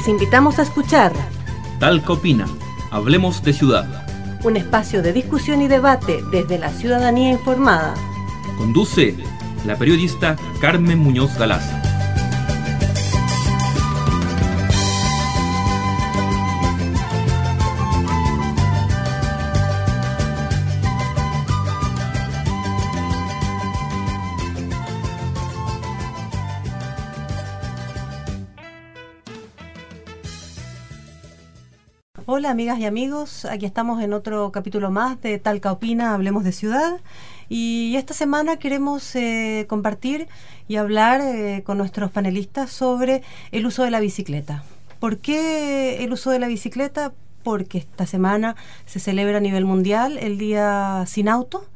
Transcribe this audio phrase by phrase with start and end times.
[0.00, 1.12] Les invitamos a escuchar
[1.78, 2.46] Talca Opina,
[2.90, 4.06] Hablemos de Ciudad.
[4.42, 7.92] Un espacio de discusión y debate desde la ciudadanía informada.
[8.56, 9.14] Conduce
[9.66, 11.79] la periodista Carmen Muñoz Galaz.
[32.40, 36.52] Hola amigas y amigos, aquí estamos en otro capítulo más de Talca Opina, Hablemos de
[36.52, 36.98] Ciudad.
[37.50, 40.26] Y esta semana queremos eh, compartir
[40.66, 44.64] y hablar eh, con nuestros panelistas sobre el uso de la bicicleta.
[45.00, 47.12] ¿Por qué el uso de la bicicleta?
[47.42, 51.66] Porque esta semana se celebra a nivel mundial el Día Sin Auto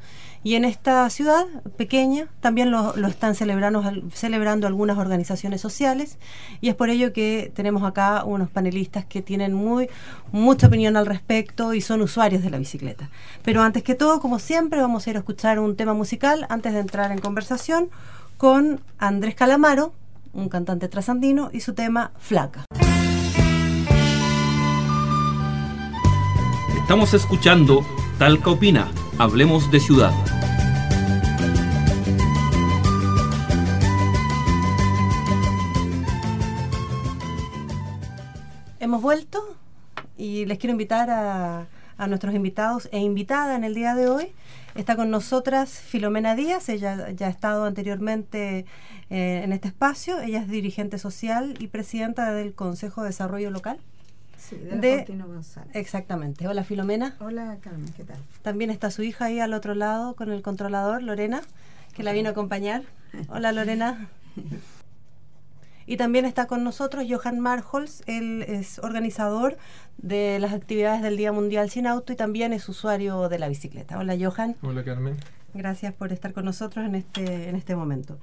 [0.45, 1.47] y en esta ciudad
[1.79, 6.19] pequeña también lo, están celebrando, celebrando algunas organizaciones sociales
[6.61, 9.89] y es por ello que tenemos acá unos panelistas que tienen muy
[10.33, 13.09] mucha opinión al respecto y son usuarios de la bicicleta.
[13.43, 16.75] Pero antes que todo, como siempre, vamos a ir a escuchar un tema musical antes
[16.75, 17.89] de entrar en conversación
[18.37, 19.95] con Andrés Calamaro,
[20.35, 22.67] un cantante trasandino, y su tema Flaca.
[26.83, 27.83] Estamos escuchando
[28.19, 30.13] Talca Opina, Hablemos de Ciudad.
[38.79, 39.57] Hemos vuelto
[40.17, 41.67] y les quiero invitar a,
[42.07, 44.33] nuestros invitados e invitada en el día de hoy.
[44.77, 48.65] Está con nosotras Filomena Díaz, ella ya ha estado anteriormente
[49.11, 53.81] eh, en este espacio, ella es dirigente social y presidenta del Consejo de Desarrollo Local.
[54.47, 55.75] Sí, de, González.
[55.75, 56.47] Exactamente.
[56.47, 57.17] Hola Filomena.
[57.21, 58.19] Hola Carmen, ¿qué tal?
[58.43, 61.41] También está su hija ahí al otro lado con el controlador, Lorena,
[61.95, 62.83] que la vino a acompañar.
[63.29, 64.09] Hola Lorena.
[65.87, 69.59] Y también está con nosotros Johan Marholz, él es organizador
[69.99, 73.99] de las actividades del Día Mundial Sin Auto y también es usuario de la bicicleta.
[73.99, 74.57] Hola Johan.
[74.63, 75.19] Hola Carmen.
[75.53, 78.19] Gracias por estar con nosotros en este, en este momento.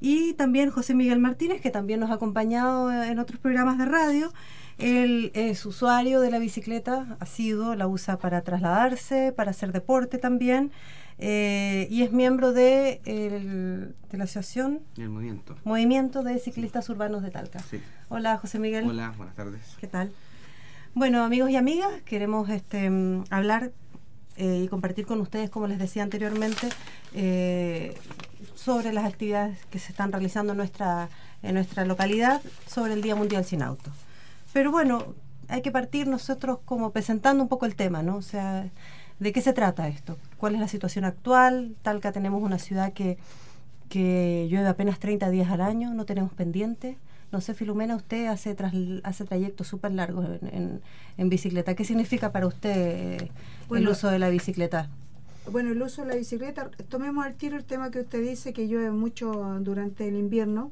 [0.00, 4.32] Y también José Miguel Martínez, que también nos ha acompañado en otros programas de radio.
[4.78, 10.18] Él es usuario de la bicicleta, ha sido, la usa para trasladarse, para hacer deporte
[10.18, 10.72] también.
[11.18, 15.54] Eh, y es miembro de, de la asociación el movimiento.
[15.62, 17.62] Movimiento de ciclistas urbanos de Talca.
[18.08, 18.88] Hola José Miguel.
[18.88, 19.76] Hola buenas tardes.
[19.78, 20.10] Qué tal
[20.94, 22.88] bueno amigos y amigas queremos este
[23.30, 23.72] hablar
[24.36, 26.68] eh, y compartir con ustedes como les decía anteriormente
[27.14, 27.96] eh,
[28.54, 31.08] sobre las actividades que se están realizando en nuestra
[31.42, 33.90] en nuestra localidad sobre el Día Mundial sin Auto
[34.54, 35.14] pero bueno
[35.48, 38.70] hay que partir nosotros como presentando un poco el tema no o sea
[39.20, 40.18] ¿De qué se trata esto?
[40.38, 41.76] ¿Cuál es la situación actual?
[41.82, 43.16] Talca tenemos una ciudad que,
[43.88, 46.98] que llueve apenas 30 días al año, no tenemos pendiente.
[47.30, 48.56] No sé, Filomena, usted hace,
[49.02, 50.80] hace trayectos súper largos en,
[51.16, 51.74] en, bicicleta.
[51.74, 53.28] ¿Qué significa para usted
[53.74, 54.88] el uso de la bicicleta?
[55.50, 58.68] Bueno, el uso de la bicicleta, tomemos al tiro el tema que usted dice, que
[58.68, 60.70] llueve mucho durante el invierno.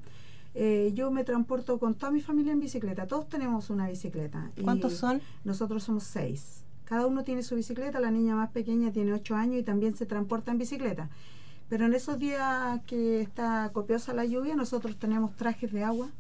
[0.55, 3.07] Eh, yo me transporto con toda mi familia en bicicleta.
[3.07, 4.51] Todos tenemos una bicicleta.
[4.63, 5.21] ¿Cuántos son?
[5.45, 6.63] Nosotros somos seis.
[6.85, 10.05] Cada uno tiene su bicicleta, la niña más pequeña tiene 8 años y también se
[10.05, 11.09] transporta en bicicleta.
[11.71, 16.11] Pero en esos días que está copiosa la lluvia, nosotros tenemos trajes de agua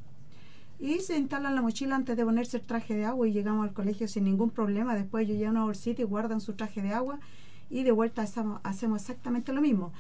[0.81, 3.75] y se instalan la mochila antes de ponerse el traje de agua y llegamos al
[3.75, 4.95] colegio sin ningún problema.
[4.95, 7.21] Después ellos llevan una bolsita y guardan su traje de agua
[7.69, 9.93] y de vuelta hacemos exactamente lo mismo.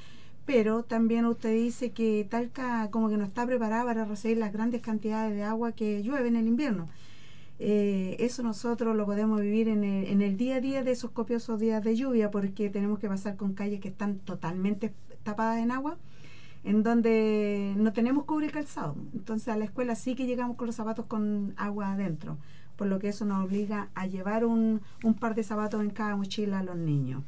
[0.44, 4.80] Pero también usted dice que Talca como que no está preparada para recibir las grandes
[4.80, 6.88] cantidades de agua que llueve en el invierno.
[7.58, 11.84] Eh, eso nosotros lo podemos vivir en el, día a día de esos copiosos días
[11.84, 14.92] de lluvia porque tenemos que pasar con calles que están totalmente
[15.22, 15.97] tapadas en agua
[16.64, 18.97] en donde no tenemos cubre calzado.
[19.14, 22.36] Entonces a la escuela sí que llegamos con los zapatos con agua adentro,
[22.77, 24.80] por lo que eso nos obliga a llevar un,
[25.21, 27.22] par de zapatos en cada mochila a los niños.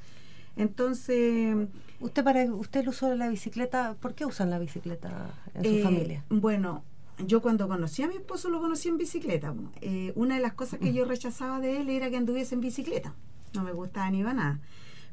[0.56, 1.56] Entonces...
[2.00, 5.70] ¿Usted para usted el uso de la bicicleta, por qué usan la bicicleta en su
[5.70, 6.24] eh, familia?
[6.28, 6.84] Bueno,
[7.26, 9.54] yo cuando conocí a mi esposo lo conocí en bicicleta.
[9.80, 13.14] Eh, una de las cosas que yo rechazaba de él era que anduviese en bicicleta.
[13.54, 14.60] No me gustaba ni iba nada.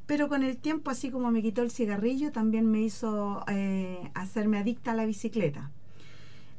[0.08, 4.58] Pero con el tiempo, así como me quitó el cigarrillo, también me hizo eh, hacerme
[4.58, 5.72] adicta a la bicicleta.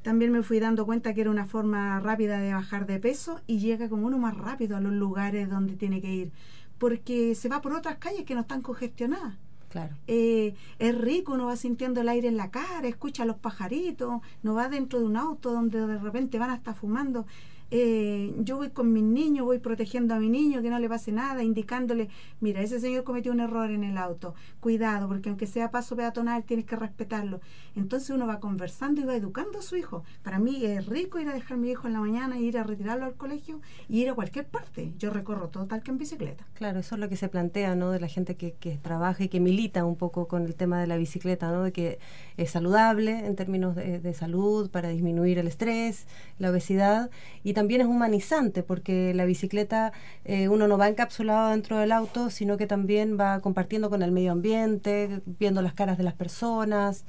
[0.03, 3.59] También me fui dando cuenta que era una forma rápida de bajar de peso y
[3.59, 6.33] llega como uno más rápido a los lugares donde tiene que ir,
[6.83, 9.35] porque se va por otras calles que no están congestionadas.
[9.69, 9.95] Claro.
[10.09, 14.21] Eh, es rico, uno va sintiendo el aire en la cara, escucha a los pajaritos,
[14.43, 17.25] no va dentro de un auto donde de repente van a estar fumando.
[17.75, 21.11] Eh, yo voy con mis niños, voy protegiendo a mi niño, que no le pase
[21.11, 25.71] nada, indicándole, mira, ese señor cometió un error en el auto, cuidado, porque aunque sea
[25.71, 27.41] paso peatonal, tienes que respetarlo.
[27.75, 30.05] Entonces uno va conversando y va educando a su hijo.
[30.23, 32.63] Para mí es rico ir a dejar a mi hijo en la mañana, ir a
[32.63, 34.93] retirarlo al colegio y ir a cualquier parte.
[34.99, 36.45] Yo recorro todo tal que en bicicleta.
[36.53, 37.91] Claro, eso es lo que se plantea, ¿no?
[37.91, 38.53] De la gente que,
[38.83, 41.63] trabaja y que milita un poco con el tema de la bicicleta, ¿no?
[41.63, 41.99] De que
[42.37, 46.07] es saludable en términos de, de salud para disminuir el estrés,
[46.39, 47.11] la obesidad
[47.43, 49.93] y también es humanizante porque la bicicleta
[50.25, 54.13] eh, uno no va encapsulado dentro del auto, sino que también va compartiendo con el
[54.13, 57.05] medio ambiente, viendo las caras de las personas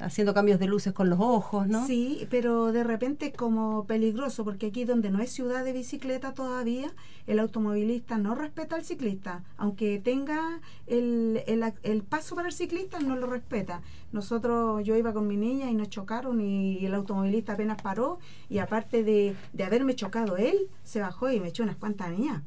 [0.00, 1.86] haciendo cambios de luces con los ojos, ¿no?
[1.86, 6.92] Sí, pero de repente como peligroso, porque aquí donde no es ciudad de bicicleta todavía,
[7.26, 13.16] el automovilista no respeta al ciclista, aunque tenga el, el, paso para el ciclista, no
[13.16, 13.82] lo respeta.
[14.12, 18.18] Nosotros, yo iba con mi niña y nos chocaron y, el automovilista apenas paró
[18.48, 22.42] y aparte de, de, haberme chocado él, se bajó y me echó unas cuantas niñas.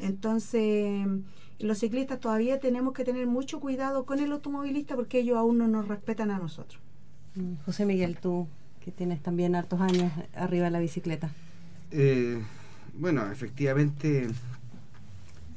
[0.00, 1.06] Entonces
[1.58, 5.68] los ciclistas todavía tenemos que tener mucho cuidado con el automovilista porque ellos aún no
[5.68, 6.80] nos respetan a nosotros.
[7.34, 8.48] Mm, José Miguel, tú
[8.80, 11.30] que tienes también hartos años arriba de la bicicleta.
[11.90, 12.40] Eh,
[12.94, 14.28] bueno, efectivamente,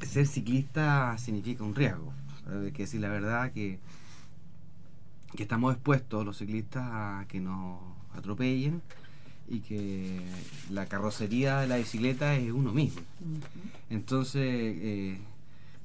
[0.01, 2.13] ser ciclista significa un riesgo.
[2.48, 3.80] Hay que decir la verdad que,
[5.36, 7.80] que estamos expuestos los ciclistas a que nos
[8.15, 8.81] atropellen
[9.48, 10.21] y que
[10.69, 13.01] la carrocería de la bicicleta es uno mismo.
[13.89, 15.19] Entonces, eh,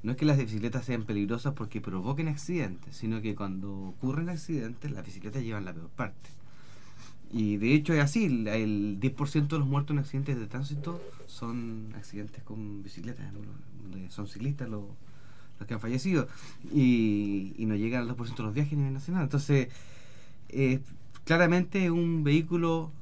[0.07, 4.89] no es que las bicicletas sean peligrosas porque provoquen accidentes, sino que cuando ocurren accidentes,
[4.89, 6.29] las bicicletas llevan la peor parte.
[7.29, 11.93] Y de hecho es así, el 10% de los muertos en accidentes de tránsito son
[11.97, 13.25] accidentes con bicicletas,
[14.07, 14.85] son ciclistas los,
[15.67, 16.29] que han fallecido,
[16.73, 19.23] y, no llegan al 2% de los viajes a nivel nacional.
[19.23, 19.67] Entonces,
[20.47, 20.79] eh,
[21.25, 22.93] claramente un vehículo,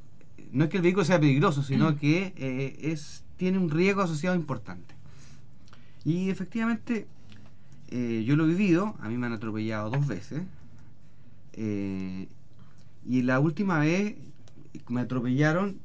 [0.52, 4.36] no es que el vehículo sea peligroso, sino que eh, es tiene un riesgo asociado
[4.36, 4.95] importante.
[6.06, 7.08] Y efectivamente,
[7.90, 10.44] eh, yo lo he vivido, a mí me han atropellado dos veces.
[11.54, 12.28] Eh,
[13.08, 14.16] y la última vez
[14.90, 15.80] me atropellaron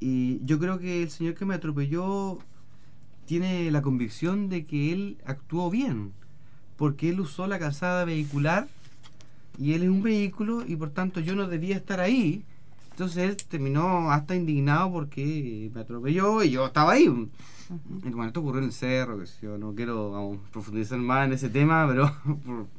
[0.00, 2.38] y yo creo que el señor que me atropelló
[3.26, 6.12] tiene la convicción de que él actuó bien,
[6.76, 8.68] porque él usó la calzada vehicular
[9.58, 12.44] y él es un vehículo y por tanto yo no debía estar ahí.
[12.94, 17.08] Entonces él terminó hasta indignado porque me atropelló y yo estaba ahí.
[17.88, 21.88] Bueno, esto ocurrió en el cerro, que yo no quiero profundizar más en ese tema,
[21.88, 22.16] pero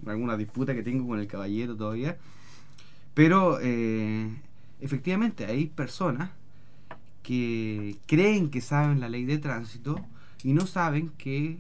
[0.02, 2.18] por alguna disputa que tengo con el caballero todavía.
[3.14, 4.30] Pero eh,
[4.80, 6.30] efectivamente hay personas
[7.22, 10.00] que creen que saben la ley de tránsito
[10.44, 11.58] y no saben que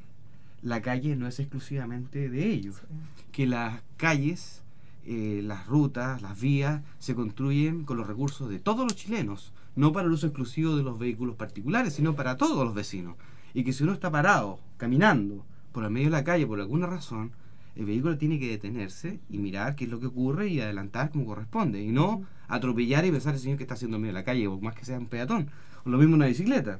[0.62, 2.78] la calle no es exclusivamente de ellos,
[3.34, 4.62] que las calles,
[5.06, 9.92] eh, las rutas, las vías se construyen con los recursos de todos los chilenos no
[9.92, 13.16] para el uso exclusivo de los vehículos particulares, sino para todos los vecinos.
[13.54, 16.88] Y que si uno está parado, caminando por el medio de la calle por alguna
[16.88, 17.32] razón,
[17.76, 21.26] el vehículo tiene que detenerse y mirar qué es lo que ocurre y adelantar como
[21.26, 21.82] corresponde.
[21.82, 24.48] Y no atropellar y pensar el señor que está haciendo en medio de la calle,
[24.48, 25.50] o más que sea un peatón.
[25.84, 26.80] O lo mismo una bicicleta.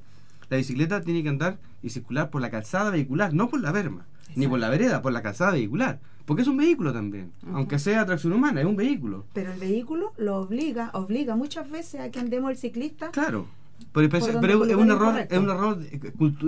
[0.50, 4.06] La bicicleta tiene que andar y circular por la calzada vehicular, no por la verma,
[4.36, 6.00] ni por la vereda, por la calzada vehicular.
[6.26, 9.26] Porque es un vehículo también, aunque sea tracción humana, es un vehículo.
[9.34, 13.12] Pero el vehículo lo obliga, obliga muchas veces a que andemos el ciclista.
[13.12, 13.46] Claro,
[13.92, 15.80] pero, es un error, es un error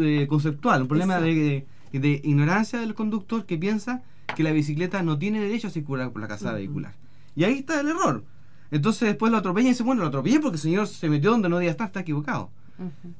[0.01, 4.01] eh, conceptual, un problema de, ignorancia del conductor que piensa
[4.35, 6.95] que la bicicleta no tiene derecho a circular por la calzada vehicular.
[7.35, 8.23] Y ahí está el error.
[8.71, 11.49] Entonces después lo atropella y dice, bueno, lo atropellé porque el señor se metió donde
[11.49, 12.49] no debía estar, está equivocado.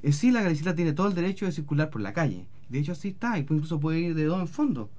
[0.01, 2.45] Es sí, la bicicleta tiene todo el derecho de circular por la calle.
[2.69, 4.89] De hecho, así está, y incluso puede ir de dos en fondo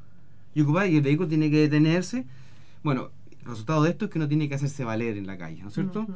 [0.59, 2.27] y ocupar y el vehículo tiene que detenerse.
[2.83, 5.63] Bueno, el resultado de esto es que no tiene que hacerse valer en la calle,
[5.63, 6.07] ¿no es cierto?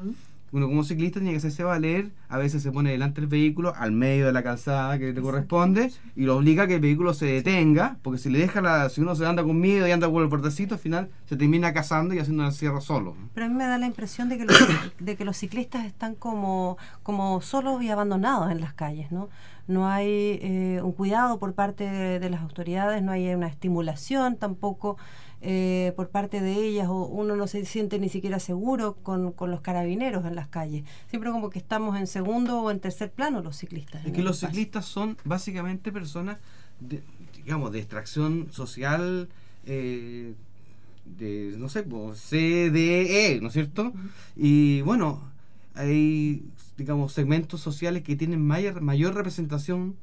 [0.50, 3.92] Uno como ciclista tiene que hacerse valer, a veces se pone delante del vehículo, al
[3.92, 7.26] medio de la calzada que le corresponde, y lo obliga a que el vehículo se
[7.26, 10.24] detenga, porque si le deja la, si uno se anda con miedo y anda por
[10.24, 13.14] el portacito, al final se termina cazando y haciendo el cierre solo.
[13.32, 14.58] Pero a mí me da la impresión de que los,
[14.98, 19.30] de que los ciclistas están como, como solos y abandonados en las calles, ¿no?
[19.66, 24.96] No hay eh, un cuidado por parte de, las autoridades, no hay una estimulación tampoco
[25.40, 29.60] eh, por parte de ellas, o uno no se siente ni siquiera seguro con, los
[29.60, 30.84] carabineros en las calles.
[31.08, 34.04] Siempre como que estamos en segundo o en tercer plano los ciclistas.
[34.04, 36.38] Es que los ciclistas son básicamente personas,
[36.80, 37.02] de,
[37.36, 39.28] digamos, de extracción social.
[39.66, 40.34] Eh,
[41.04, 43.92] de, no sé, CDE, ¿no es cierto?
[44.36, 45.32] Y bueno,
[45.74, 46.44] hay
[46.76, 49.94] digamos, segmentos sociales que tienen mayor, mayor representación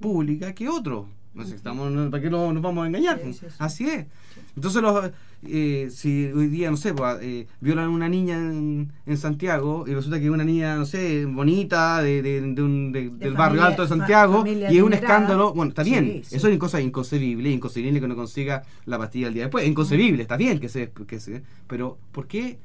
[0.00, 1.06] pública que otros.
[1.34, 3.18] No sé, estamos, no- ¿Para qué lo- nos vamos a engañar?
[3.24, 3.54] Sí, sí, sí.
[3.58, 4.06] Así es.
[4.54, 5.10] Entonces, los,
[5.44, 9.84] eh, si hoy día, no sé, pues, eh, violan a una niña en, en Santiago
[9.88, 13.32] y resulta que es una niña, no sé, bonita, de, de- de un- de- del
[13.34, 14.42] barrio alto de Santiago,
[14.74, 16.04] y es un escándalo, bueno, está bien,
[16.36, 20.20] eso es cosa inconcebible, inconcebible que no consiga la pastilla el día después, es inconcebible,
[20.22, 22.58] está bien que se, que se pero ¿por qué,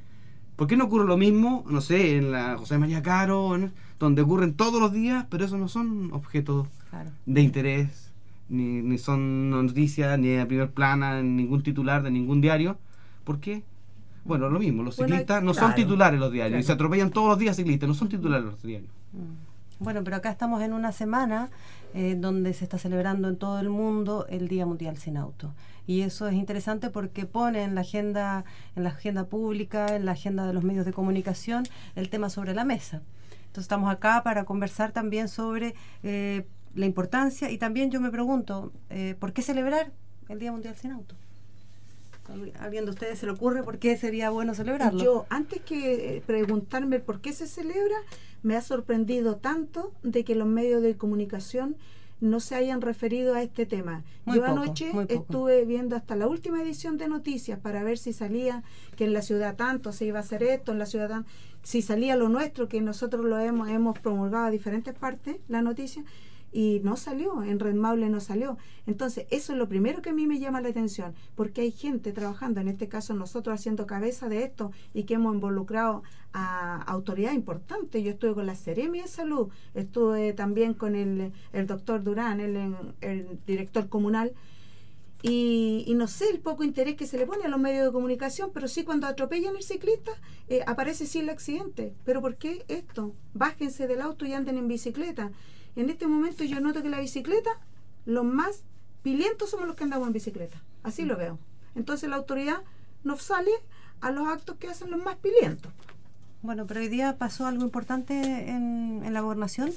[0.57, 4.21] ¿por qué no ocurre lo mismo, no sé, en la José María Caro, en- donde
[4.23, 7.11] ocurren todos los días, pero esos no son objetos Claro.
[7.25, 8.11] de interés,
[8.49, 12.77] ni, ni son noticias, ni de primer plana, en ningún titular de ningún diario.
[13.23, 13.63] ¿Por qué?
[14.25, 17.29] Bueno, lo mismo, los Bueno, ciclistas no son titulares los diarios, y se atropellan todos
[17.29, 18.91] los días ciclistas, no son titulares los diarios.
[19.13, 19.47] Mm.
[19.79, 21.49] Bueno, pero acá estamos en una semana
[21.93, 25.53] eh, donde se está celebrando en todo el mundo el Día Mundial Sin Auto.
[25.85, 28.43] Y eso es interesante porque pone en la agenda,
[28.75, 31.63] en la agenda pública, en la agenda de los medios de comunicación,
[31.95, 33.03] el tema sobre la mesa.
[33.31, 38.73] Entonces estamos acá para conversar también sobre eh, la importancia y también yo me pregunto,
[38.89, 39.91] eh, ¿por qué celebrar
[40.27, 41.15] el Día Mundial Sin Auto?
[42.29, 45.03] ¿Al- ¿Alguien de ustedes se le ocurre por qué sería bueno celebrarlo?
[45.03, 47.95] Yo, antes que eh, preguntarme por qué se celebra,
[48.43, 51.75] me ha sorprendido tanto de que los medios de comunicación
[52.19, 54.03] no se hayan referido a este tema.
[54.25, 58.11] Muy Yo poco, anoche estuve viendo hasta la última edición de noticias para ver si
[58.11, 58.63] salía
[58.95, 61.25] que en la ciudad tanto se iba a hacer esto, en la ciudad
[61.61, 66.03] si salía lo nuestro, que nosotros lo hemos, hemos promulgado a diferentes partes, la noticia,
[66.51, 68.57] y no salió, en Red Maule no salió.
[68.85, 72.13] Entonces, eso es lo primero que a mí me llama la atención, porque hay gente
[72.13, 77.35] trabajando, en este caso nosotros haciendo cabeza de esto y que hemos involucrado a autoridades
[77.35, 78.03] importantes.
[78.03, 82.75] Yo estuve con la Seremi de Salud, estuve también con el, el doctor Durán, el,
[83.01, 84.33] el director comunal,
[85.23, 87.91] y, y no sé el poco interés que se le pone a los medios de
[87.91, 90.11] comunicación, pero sí cuando atropellan al ciclista
[90.47, 91.93] eh, aparece sí el accidente.
[92.05, 93.15] ¿Pero por qué esto?
[93.33, 95.31] Bájense del auto y anden en bicicleta.
[95.77, 97.51] En este momento yo noto que la bicicleta,
[98.05, 98.63] los más
[99.03, 100.61] pilientos somos los que andamos en bicicleta.
[100.81, 101.37] Así lo veo.
[101.75, 102.63] Entonces la autoridad
[103.03, 103.51] nos sale
[104.01, 105.71] a los actos que hacen los más pilientos.
[106.41, 109.71] Bueno, pero hoy día pasó algo importante en, en la gobernación,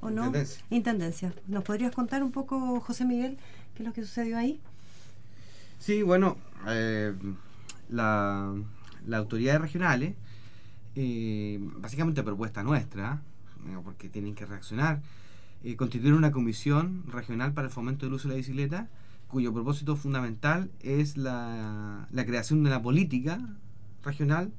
[0.00, 0.26] ¿o no?
[0.26, 0.64] Intendencia.
[0.70, 1.34] Intendencia.
[1.48, 3.36] ¿Nos podrías contar un poco, José Miguel,
[3.74, 4.60] qué es lo que sucedió ahí?
[5.78, 6.36] Sí, bueno,
[6.68, 7.12] eh,
[7.88, 8.54] la,
[9.06, 10.14] las autoridades regionales,
[10.94, 13.22] eh, básicamente propuesta nuestra,
[13.66, 15.00] eh, porque tienen que reaccionar,
[15.62, 18.88] eh, constituyeron una comisión regional para el fomento del uso de la bicicleta,
[19.28, 23.40] cuyo propósito fundamental es la, la creación de una política
[24.04, 24.52] regional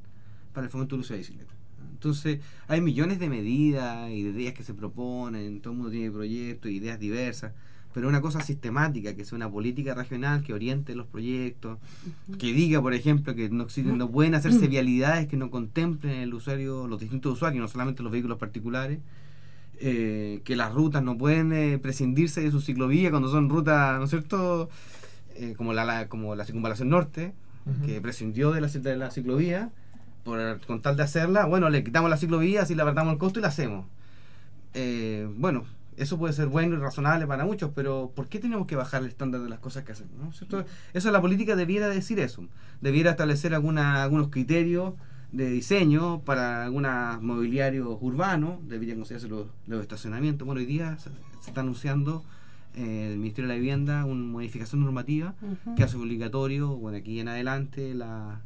[0.54, 1.54] para el fomento del uso de la bicicleta.
[1.92, 6.10] Entonces, hay millones de medidas y de ideas que se proponen, todo el mundo tiene
[6.10, 7.54] proyectos, ideas diversas,
[7.94, 11.78] pero una cosa sistemática, que sea una política regional que oriente los proyectos,
[12.40, 16.34] que diga, por ejemplo, que no, existen, no pueden hacerse vialidades que no contemplen el
[16.34, 19.00] usuario, los distintos usuarios, no solamente los vehículos particulares,
[19.82, 24.06] eh, que las rutas no pueden eh, prescindirse de su ciclovía cuando son rutas, ¿no
[24.06, 24.70] es cierto?,
[25.36, 27.34] Eh, como, la, la- como la circunvalación norte,
[27.86, 29.70] que prescindió de la, de la ciclovía,
[30.24, 33.40] por, con tal de hacerla, bueno, le quitamos la ciclovía, así le apartamos el costo
[33.40, 33.86] y la hacemos.
[34.74, 35.64] Eh, bueno,
[35.98, 39.08] eso puede ser bueno y razonable para muchos, pero ¿por qué tenemos que bajar el
[39.10, 40.14] estándar de las cosas que hacemos?
[40.20, 40.32] ¿no?
[40.34, 40.66] ¿Cierto?
[40.94, 42.44] Eso la política debiera decir eso,
[42.82, 44.94] debiera establecer alguna, algunos criterios
[45.32, 50.46] de diseño para algunos mobiliarios urbanos, deberían considerarse los, los estacionamientos.
[50.46, 51.10] Bueno, hoy día se,
[51.42, 52.24] se está anunciando
[52.76, 55.34] eh, el Ministerio de la Vivienda una modificación normativa
[55.76, 58.42] que hace obligatorio, bueno, aquí en adelante, la,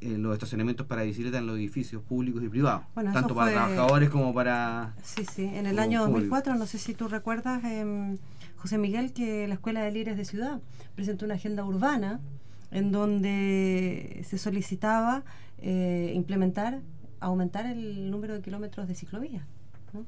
[0.00, 3.54] eh, los estacionamientos para bicicletas en los edificios públicos y privados, Bueno, tanto para fue-
[3.54, 4.94] trabajadores como para...
[5.02, 6.36] Sí, sí, en el año público.
[6.36, 8.16] 2004, no sé si tú recuerdas, em,
[8.56, 10.60] José Miguel, que la Escuela de Líderes de Ciudad
[10.94, 12.20] presentó una agenda urbana
[12.70, 15.22] en donde se solicitaba
[15.58, 16.80] eh, implementar,
[17.20, 19.46] aumentar el número de kilómetros de ciclovía.
[19.92, 20.04] ¿no?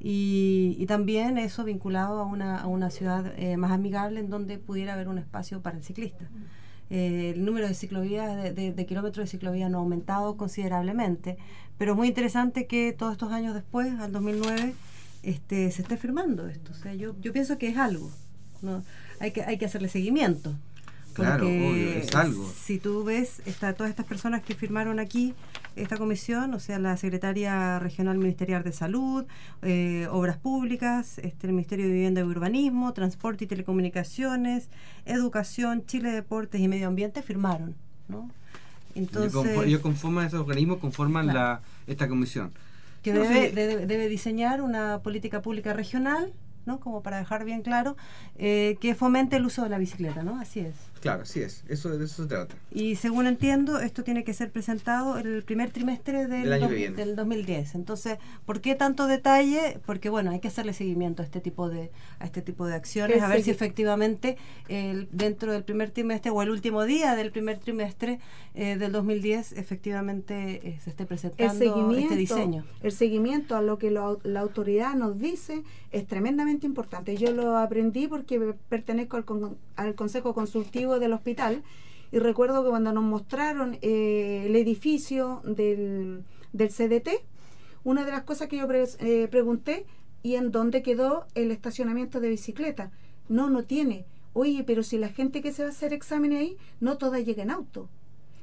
[0.00, 4.58] Y, y también eso vinculado a una, a una ciudad eh, más amigable en donde
[4.58, 6.28] pudiera haber un espacio para el ciclista.
[6.90, 11.38] Eh, el número de ciclovías, de, de- de kilómetros de ciclovía no ha aumentado considerablemente,
[11.78, 14.74] pero es muy interesante que todos estos años después, al 2009,
[15.22, 16.72] este, se esté firmando esto.
[16.72, 18.10] O sea, yo, yo pienso que es algo.
[18.60, 18.82] ¿no?
[19.20, 20.52] Hay, que, hay que hacerle seguimiento.
[21.14, 22.50] Claro, obvio, es algo.
[22.62, 25.34] Si tú ves, está, todas estas personas que firmaron aquí
[25.76, 29.24] esta comisión, o sea, la Secretaria Regional Ministerial de Salud,
[29.62, 34.68] eh, Obras Públicas, este, el Ministerio de Vivienda y Urbanismo, Transporte y Telecomunicaciones,
[35.06, 37.74] Educación, Chile Deportes y Medio Ambiente firmaron,
[38.08, 38.30] ¿no?
[38.94, 41.38] Entonces, ellos conforman, esos organismos conforman Claro.
[41.38, 42.52] la, esta comisión.
[43.02, 46.32] que No debe, debe, debe diseñar una política pública regional,
[46.66, 46.78] ¿no?
[46.78, 47.96] Como para dejar bien claro,
[48.38, 50.38] eh, que fomente el uso de la bicicleta, ¿no?
[50.38, 50.74] Así es.
[51.02, 51.64] Claro, así es.
[51.68, 52.54] Eso, de eso se trata.
[52.70, 56.70] Y según entiendo, esto tiene que ser presentado el primer trimestre del, Del año dos-
[56.70, 56.96] que viene.
[56.96, 57.74] del 2010.
[57.74, 59.80] Entonces, ¿por qué tanto detalle?
[59.84, 61.90] Porque bueno, hay que hacerle seguimiento a este tipo de
[62.20, 64.36] a este tipo de acciones, a ver si efectivamente
[64.68, 68.20] el- dentro del primer trimestre o el último día del primer trimestre
[68.54, 72.64] eh, del 2010 efectivamente eh, se esté presentando este diseño.
[72.82, 77.16] el seguimiento a lo que lo- la autoridad nos dice es tremendamente importante.
[77.16, 81.62] Yo lo aprendí porque pertenezco al, con- al Consejo Consultivo del hospital
[82.12, 87.08] y recuerdo que cuando nos mostraron eh, el edificio del, del CDT,
[87.84, 89.86] una de las cosas que yo eh, pregunté,
[90.22, 92.92] ¿y en dónde quedó el estacionamiento de bicicleta?
[93.28, 94.04] No, no tiene.
[94.34, 97.42] Oye, pero si la gente que se va a hacer exámenes ahí, no toda llega
[97.42, 97.88] en auto.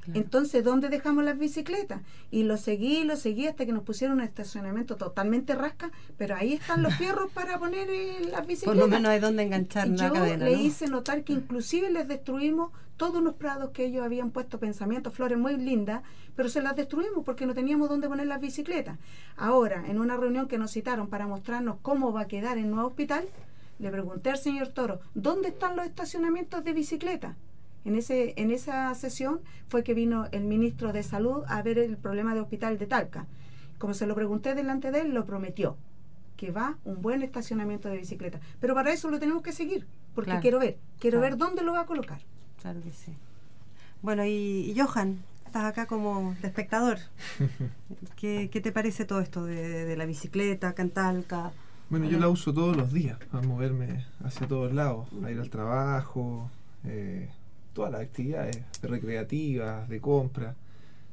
[0.00, 0.18] Claro.
[0.18, 2.00] Entonces, ¿dónde dejamos las bicicletas?
[2.30, 6.54] Y lo seguí, lo seguí hasta que nos pusieron un estacionamiento totalmente rasca, pero ahí
[6.54, 8.78] están los fierros para poner eh, las Por bicicletas.
[8.80, 10.44] lo menos hay donde enganchar una Yo cadena.
[10.46, 10.62] le ¿no?
[10.62, 15.38] hice notar que inclusive les destruimos todos unos prados que ellos habían puesto pensamientos, flores
[15.38, 16.02] muy lindas,
[16.36, 18.98] pero se las destruimos porque no teníamos dónde poner las bicicletas.
[19.36, 22.88] Ahora, en una reunión que nos citaron para mostrarnos cómo va a quedar el nuevo
[22.88, 23.26] hospital,
[23.78, 27.36] le pregunté al señor Toro, ¿dónde están los estacionamientos de bicicleta?
[27.84, 31.96] En, ese, en esa sesión fue que vino el ministro de Salud a ver el
[31.96, 33.26] problema del hospital de Talca.
[33.78, 35.76] Como se lo pregunté delante de él, lo prometió,
[36.36, 38.38] que va un buen estacionamiento de bicicleta.
[38.60, 41.36] Pero para eso lo tenemos que seguir, porque Claro, quiero ver, quiero claro.
[41.36, 42.20] ver dónde lo va a colocar.
[42.60, 43.12] Claro que sí.
[44.02, 46.98] Bueno, y, y Johan, estás acá como de espectador.
[48.16, 51.52] ¿Qué, qué te parece todo esto de, de la bicicleta, Cantalca?
[51.88, 55.50] Bueno, yo la uso todos los días a moverme hacia todos lados, a ir al
[55.50, 56.48] trabajo,
[56.84, 57.28] eh,
[57.72, 60.56] todas las actividades recreativas, de compra.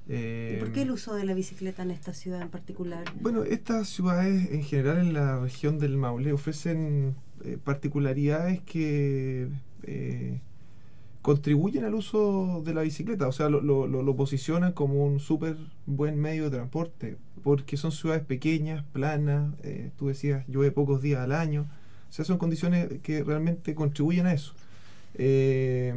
[0.09, 3.03] ¿Y por qué el uso de la bicicleta en esta ciudad en particular?
[3.19, 9.49] Bueno, estas ciudades en general en la región del Maule ofrecen eh, particularidades que
[9.83, 10.39] eh,
[11.21, 15.57] contribuyen al uso de la bicicleta, o sea, lo, lo, lo- posicionan como un súper
[15.85, 21.19] buen medio de transporte, porque son ciudades pequeñas, planas, eh, tú decías, llueve pocos días
[21.19, 21.67] al año,
[22.09, 24.53] o sea, son condiciones que realmente contribuyen a eso.
[25.15, 25.93] Eh,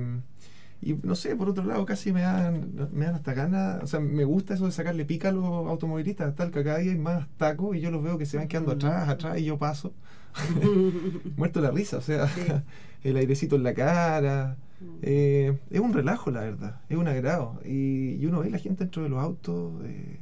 [0.82, 4.00] y no sé, por otro lado, casi me dan, me dan hasta ganas, o sea,
[4.00, 7.26] me gusta eso de sacarle pica a los automovilistas, tal que cada día hay más
[7.37, 8.76] tacos y yo los veo que se van quedando Mm.
[8.76, 9.92] atrás, atrás y yo paso,
[11.37, 12.40] muerto la risa, o sea, Sí.
[13.04, 14.56] el airecito en la cara,
[15.02, 17.60] eh, es un relajo, la verdad, es un agrado.
[17.64, 20.19] Y, y uno ve la gente dentro de los autos, eh,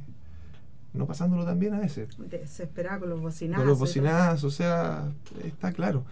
[0.93, 2.09] no pasándolo tan bien a veces.
[2.29, 3.61] Desesperada con los bocinazos.
[3.61, 5.09] Con los bocinazos, o sea,
[5.45, 6.03] está claro.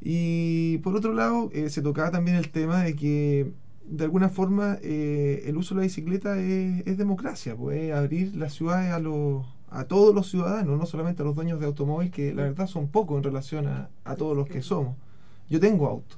[0.00, 3.52] Y por otro lado, eh, se tocaba también el tema de que,
[3.86, 8.54] de alguna forma, eh, el uso de la bicicleta es, es democracia, es abrir las
[8.54, 12.34] ciudades a, los, a todos los ciudadanos, no solamente a los dueños de automóvil, que
[12.34, 14.96] la verdad son pocos en relación a, a todos los que somos.
[15.50, 16.16] Yo tengo auto,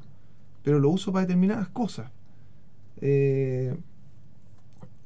[0.63, 2.11] pero lo uso para determinadas cosas.
[3.01, 3.77] Eh,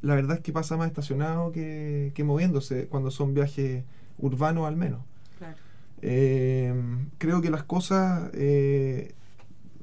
[0.02, 3.84] la verdad es que pasa más estacionado que, que moviéndose cuando son viajes
[4.18, 5.00] urbanos al menos.
[5.38, 5.56] Claro.
[6.02, 6.74] Eh,
[7.18, 9.14] creo que las cosas, eh,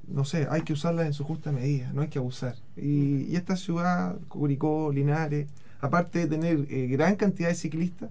[0.07, 2.55] no sé, hay que usarlas en su justa medida, no hay que abusar.
[2.75, 5.47] Y, y esta ciudad, Curicó, Linares,
[5.81, 8.09] aparte de tener eh, gran cantidad de ciclistas,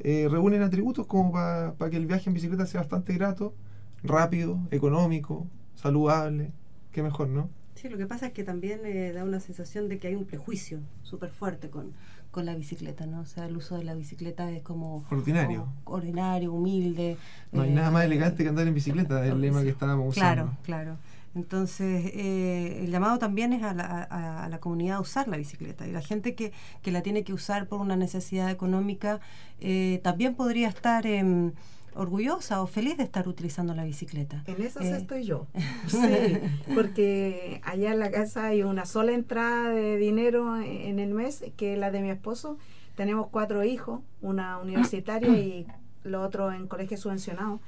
[0.00, 3.54] eh, reúnen atributos como para que el viaje en bicicleta sea bastante grato,
[4.02, 6.52] rápido, económico, saludable,
[6.92, 7.50] qué mejor, ¿no?
[7.74, 10.24] Sí, lo que pasa es que también eh, da una sensación de que hay un
[10.24, 11.92] prejuicio súper fuerte con,
[12.32, 13.20] con la bicicleta, ¿no?
[13.20, 15.04] O sea, el uso de la bicicleta es como...
[15.10, 15.68] Ordinario.
[15.84, 17.16] como ordinario, humilde.
[17.52, 20.16] No hay eh, nada más elegante que andar en bicicleta, es el lema que estábamos
[20.16, 20.56] usando.
[20.64, 20.96] Claro, claro.
[21.38, 25.36] Entonces, eh, el llamado también es a la, a- a la comunidad a usar la
[25.36, 25.86] bicicleta.
[25.86, 29.20] Y la gente que, que la tiene que usar por una necesidad económica
[29.60, 31.52] eh, también podría estar em,
[31.94, 34.42] orgullosa o feliz de estar utilizando la bicicleta.
[34.46, 35.46] En esas Eh, estoy yo.
[35.86, 36.38] Sí,
[36.74, 41.74] porque allá en la casa hay una sola entrada de dinero en el mes, que
[41.74, 42.58] es la de mi esposo.
[42.96, 45.66] Tenemos cuatro hijos, una universitaria y
[46.04, 47.60] los otros en colegio subvencionado.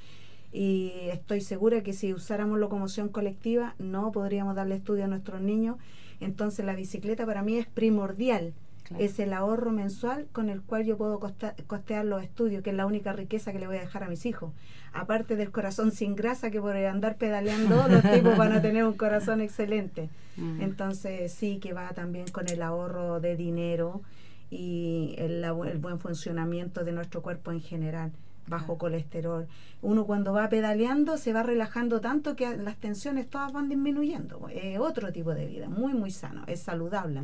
[0.53, 5.77] Y estoy segura que si usáramos locomoción colectiva no podríamos darle estudio a nuestros niños.
[6.21, 8.53] Entonces la bicicleta para mí es primordial.
[8.85, 9.05] Claro.
[9.05, 12.77] Es el ahorro mensual con el cual yo puedo costa- costear los estudios, que es
[12.77, 14.53] la única riqueza que le voy a dejar a mis hijos.
[14.93, 18.95] Aparte del corazón sin grasa, que por andar pedaleando los tipos van a tener un
[18.95, 20.09] corazón excelente.
[20.37, 20.61] Mm.
[20.63, 24.03] Entonces sí que va también con el ahorro de dinero
[24.51, 25.45] y el
[25.79, 28.11] buen funcionamiento de nuestro cuerpo en general,
[28.51, 29.47] bajo colesterol.
[29.81, 34.49] Uno cuando va pedaleando se va relajando tanto que las tensiones todas van disminuyendo.
[34.51, 37.23] Es otro tipo de vida, muy muy sano, es saludable.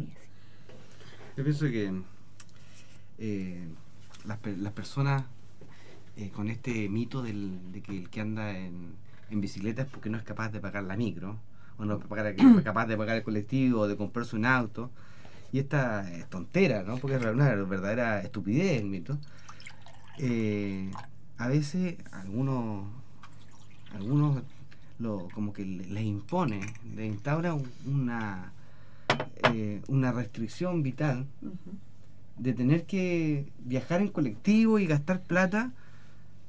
[1.36, 1.92] Yo pienso que
[3.18, 3.68] eh,
[4.24, 5.24] las, las personas
[6.16, 8.94] eh, con este mito del, de que el que anda en,
[9.30, 11.36] en bicicleta es porque no es capaz de pagar la micro
[11.78, 12.06] o no que-
[12.64, 14.90] capaz de pagar el colectivo o de comprarse un auto.
[15.52, 16.96] Y esta es tontera, ¿no?
[16.98, 19.16] Porque es una verdadera estupidez el mito.
[20.18, 20.90] Eh,
[21.38, 22.86] a veces algunos,
[23.94, 24.42] algunos
[24.98, 26.60] lo, como que le- les impone,
[26.94, 28.52] les instaura un- una,
[29.52, 31.26] eh, una restricción vital
[32.38, 35.72] de tener que viajar en colectivo y gastar plata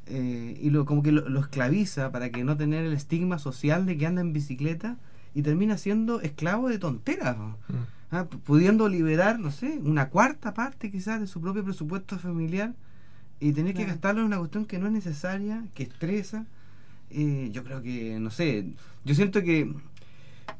[0.05, 3.85] eh, y lo, como que lo, lo esclaviza para que no tener el estigma social
[3.85, 4.97] de que anda en bicicleta
[5.35, 7.49] y termina siendo esclavo de tonteras, ¿no?
[7.67, 7.85] Mm.
[8.09, 12.73] Ah, pudiendo liberar, no sé, una cuarta parte quizás de su propio presupuesto familiar
[13.39, 16.45] y tener que gastarlo en una cuestión que no es necesaria, que estresa.
[17.11, 18.65] Eh, yo creo que, no sé,
[19.05, 19.71] yo siento que,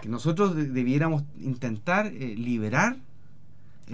[0.02, 2.98] que nosotros de- debiéramos intentar eh, liberar,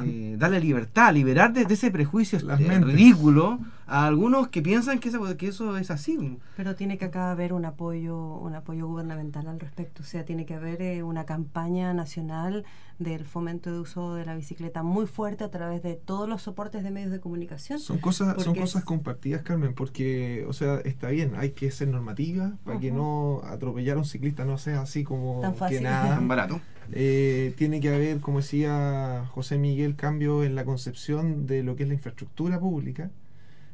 [0.04, 2.52] eh, darle libertad, liberar de, de ese prejuicio este,
[2.86, 6.38] ridículo a algunos que piensan que, que eso es así.
[6.56, 10.04] Pero tiene que acá haber un apoyo, un apoyo gubernamental al respecto.
[10.04, 12.66] O sea, tiene que haber eh, una campaña nacional
[13.00, 16.84] del fomento de uso de la bicicleta muy fuerte a través de todos los soportes
[16.84, 17.80] de medios de comunicación.
[17.80, 22.54] Son cosas, son cosas compartidas, Carmen, porque, o sea, está bien, hay que ser normativa
[22.64, 25.84] para que no atropellar a un ciclista no sea así como Tan que fácil.
[25.84, 26.16] nada.
[26.16, 26.62] Tan barato.
[26.92, 31.84] Eh, tiene que haber, como decía José Miguel, cambio en la concepción de lo que
[31.84, 33.10] es la infraestructura pública,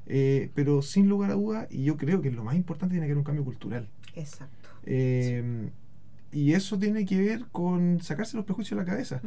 [0.09, 3.11] eh, pero sin lugar a dudas, y yo creo que lo más importante tiene que
[3.11, 3.87] haber un cambio cultural.
[4.15, 4.69] Exacto.
[4.83, 5.69] Eh,
[6.31, 9.19] Y eso tiene que ver con sacarse los prejuicios de la cabeza.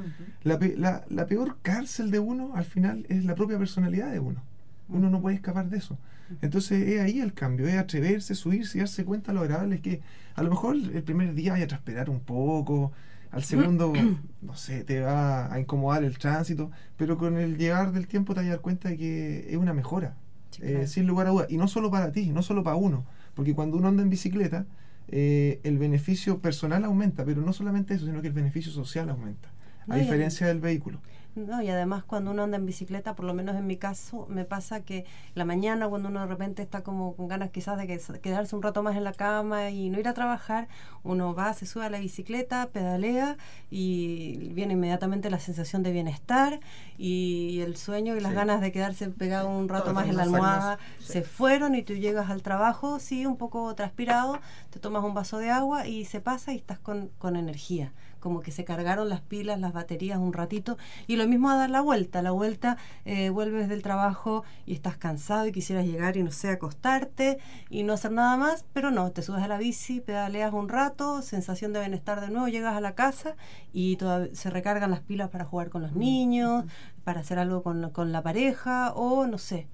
[0.45, 4.21] La, pe- la- la peor cárcel de uno, al final, es la propia personalidad de
[4.21, 4.40] uno.
[4.88, 5.99] Uno no puede escapar de eso.
[6.42, 10.01] Entonces es ahí el cambio, es atreverse, subirse y darse cuenta lo agradable es que
[10.37, 12.92] a lo mejor el primer día vaya a transpirar un poco,
[13.33, 13.92] al segundo,
[14.40, 18.40] no sé, te va a incomodar el tránsito, pero con el llegar del tiempo te
[18.40, 20.14] vas a dar cuenta de que es una mejora,
[20.61, 21.47] eh, sin lugar a dudas.
[21.51, 24.67] Y no solo para ti, no solo para uno, porque cuando uno anda en bicicleta,
[25.09, 29.49] eh, el beneficio personal aumenta, pero no solamente eso, sino que el beneficio social aumenta,
[29.87, 31.01] No, a diferencia del vehículo.
[31.35, 34.45] No, y además cuando uno anda en bicicleta, por lo menos en mi caso, me
[34.45, 37.99] pasa que la mañana cuando uno de repente está como con ganas quizás de que-
[38.21, 40.68] quedarse un rato más en la cama y no ir a trabajar,
[41.05, 43.38] uno va, se sube a la bicicleta, pedalea
[43.71, 46.61] y viene inmediatamente la sensación de bienestar
[46.99, 48.37] y el sueño y las Sí.
[48.37, 51.14] ganas de quedarse pegado un rato más en la almohada sí.
[51.14, 54.38] se fueron y tú llegas al trabajo, sí, un poco transpirado,
[54.71, 57.92] te tomas un vaso de agua y se pasa y estás con, con energía
[58.23, 61.71] como que se cargaron las pilas, las baterías un ratito y lo mismo a dar
[61.71, 66.23] la vuelta, la vuelta eh, vuelves del trabajo y estás cansado y quisieras llegar y
[66.23, 70.01] no sé, acostarte y no hacer nada más, pero no, te subes a la bici,
[70.01, 73.35] pedaleas un rato, sensación de bienestar de nuevo, llegas a la casa
[73.73, 73.99] y
[74.33, 76.65] se recargan las pilas para jugar con los niños,
[77.03, 79.67] para hacer algo con, con la pareja o no sé,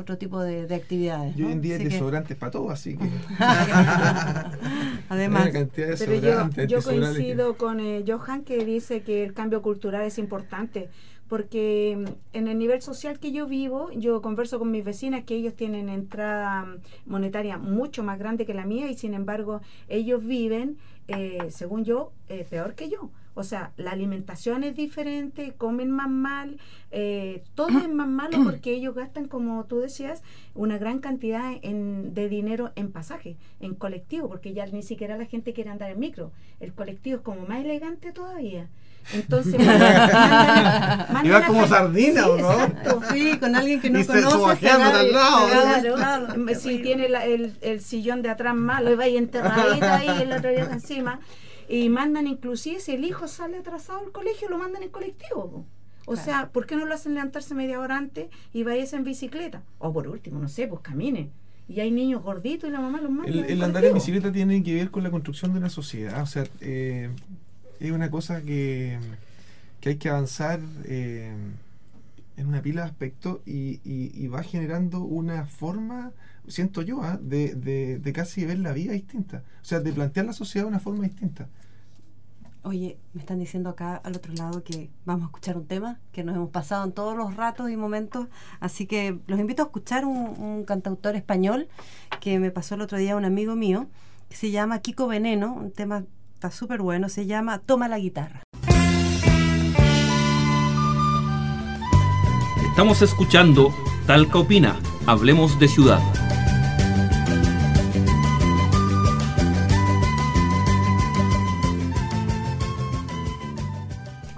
[0.00, 1.36] otro tipo de, de actividades.
[1.36, 1.52] Y hoy ¿no?
[1.54, 3.08] en día hay que- desodorantes para todo, así que...
[5.08, 10.02] Además, Pero yo, yo que- coincido con eh, Johan que dice que el cambio cultural
[10.02, 10.88] es importante
[11.28, 15.36] porque mm, en el nivel social que yo vivo, yo converso con mis vecinas que
[15.36, 16.66] ellos tienen entrada
[17.06, 20.76] monetaria mucho más grande que la mía y sin embargo ellos viven,
[21.08, 23.10] eh, según yo, eh, peor que yo.
[23.40, 26.58] O sea, la alimentación es diferente, comen más mal,
[26.90, 30.22] eh, todo es más malo porque ellos gastan, como tú decías,
[30.54, 35.24] una gran cantidad en- de dinero en pasaje, en colectivo, porque ya ni siquiera la
[35.24, 36.32] gente quiere andar en micro.
[36.60, 38.68] El colectivo es como más elegante todavía.
[39.14, 42.50] Entonces, mandan- mandan- mandan Iba como sardina, ¿o no?
[42.52, 43.00] exacto.
[43.10, 45.48] sí, con alguien que no Y pegado- al lado.
[45.48, 46.00] Claro, al
[46.36, 46.54] lado.
[46.60, 50.22] si tiene la- el, el sillón de atrás malo y va ahí enterradita ahí y
[50.24, 51.20] el otro día encima
[51.70, 55.64] y mandan inclusive si el hijo sale atrasado al colegio lo mandan en colectivo
[56.06, 56.24] o Claro.
[56.24, 59.62] sea ¿por qué no lo hacen levantarse media hora antes y vayas en bicicleta?
[59.78, 61.30] o por último no sé pues caminen
[61.68, 64.32] y hay niños gorditos y la mamá los manda El, en el andar en bicicleta
[64.32, 67.10] tiene que ver con la construcción de una sociedad, o sea, eh,
[67.78, 68.98] es una cosa que,
[69.80, 71.32] que hay que avanzar eh,
[72.36, 76.10] en una pila de aspectos y, y- y va generando una forma,
[76.48, 80.26] siento yo, ah, de, de- de casi ver la vida distinta, o sea, de plantear
[80.26, 81.48] la sociedad de una forma distinta.
[82.62, 86.24] Oye, me están diciendo acá al otro lado que vamos a escuchar un tema que
[86.24, 88.28] nos hemos pasado en todos los ratos y momentos,
[88.60, 91.68] así que los invito a escuchar un, un cantautor español
[92.20, 93.86] que me pasó el otro día un amigo mío,
[94.28, 98.42] que se llama Kiko Veneno, un tema está súper bueno, se llama Toma la guitarra.
[102.70, 103.74] Estamos escuchando
[104.06, 106.00] Talca Opina, Hablemos de Ciudad.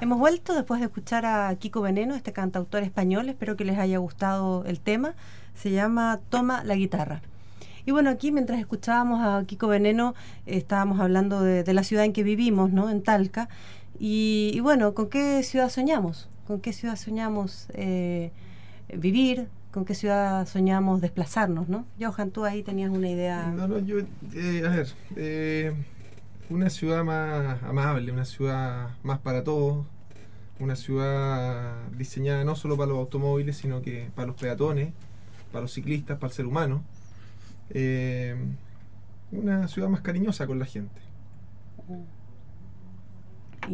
[0.01, 3.99] Hemos vuelto después de escuchar a Kiko Veneno, este cantautor español, espero que les haya
[3.99, 5.15] gustado el tema,
[5.55, 7.21] se llama Toma la guitarra.
[7.85, 10.15] Y bueno, aquí mientras escuchábamos a Kiko Veneno,
[10.47, 12.89] estábamos hablando de, la ciudad en que vivimos, ¿no?
[12.91, 13.49] En Talca.
[13.99, 16.29] Y, bueno, ¿con qué ciudad soñamos?
[16.47, 18.31] ¿Con qué ciudad soñamos eh,
[18.95, 19.49] vivir?
[19.71, 21.87] ¿Con qué ciudad soñamos desplazarnos, no?
[22.01, 23.47] Johan, tú ahí tenías una idea.
[23.47, 24.01] No, no, yo,
[24.35, 25.73] eh, a ver, eh,
[26.51, 29.87] una ciudad más amable, una ciudad más para todos,
[30.59, 34.93] una ciudad diseñada no solo para los automóviles, sino que para los peatones,
[35.51, 36.83] para los ciclistas, para el ser humano.
[37.71, 38.37] Eh,
[39.31, 41.01] una ciudad más cariñosa con la gente.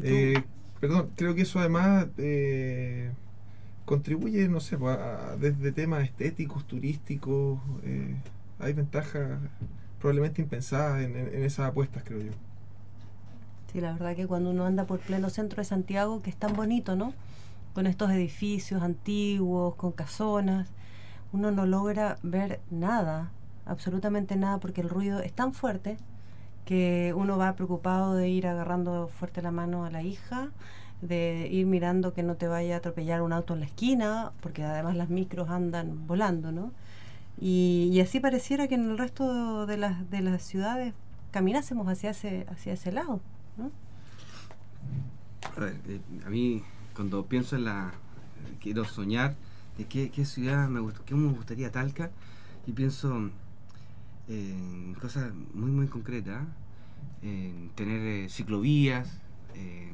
[0.02, 0.42] Eh,
[0.80, 3.10] perdón, creo que eso además eh,
[3.84, 8.14] contribuye, no sé, a, desde temas estéticos, turísticos, eh,
[8.58, 9.38] hay ventajas
[10.00, 12.32] probablemente impensadas en, en, en, esas apuestas, creo yo.
[13.72, 16.54] Sí, la verdad que cuando uno anda por pleno centro de Santiago, que es tan
[16.54, 17.12] bonito, ¿no?
[17.74, 20.68] Con estos edificios antiguos, con casonas,
[21.32, 23.30] uno no logra ver nada,
[23.66, 25.98] absolutamente nada, porque el ruido es tan fuerte
[26.68, 30.50] que uno va preocupado de ir agarrando fuerte la mano a la hija,
[31.00, 34.64] de ir mirando que no te vaya a atropellar un auto en la esquina, porque
[34.64, 36.70] además las micros andan volando, ¿no?
[37.40, 40.92] Y, así pareciera que en el resto de las, de las ciudades
[41.30, 43.22] caminásemos hacia ese, hacia ese lado,
[43.56, 43.70] ¿no?
[45.56, 46.62] A ver, eh, a mí
[46.94, 47.92] cuando pienso en la...
[48.60, 49.36] quiero soñar
[49.78, 52.10] de qué, qué ciudad me, gust, qué me gustaría Talca,
[52.66, 53.30] y pienso
[54.28, 56.46] en cosas muy muy concretas,
[57.22, 59.20] en tener eh, ciclovías,
[59.54, 59.92] eh,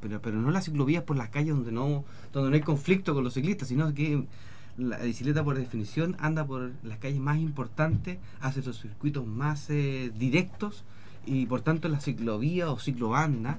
[0.00, 3.24] pero, pero no las ciclovías por las calles donde no, donde no hay conflicto con
[3.24, 4.26] los ciclistas, sino que
[4.76, 10.12] la bicicleta por definición anda por las calles más importantes, hace los circuitos más eh,
[10.16, 10.84] directos
[11.24, 13.58] y por tanto las ciclovías o ciclobandas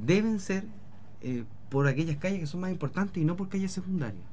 [0.00, 0.64] deben ser
[1.68, 4.24] por aquellas calles que son más importantes y no por calles secundarias.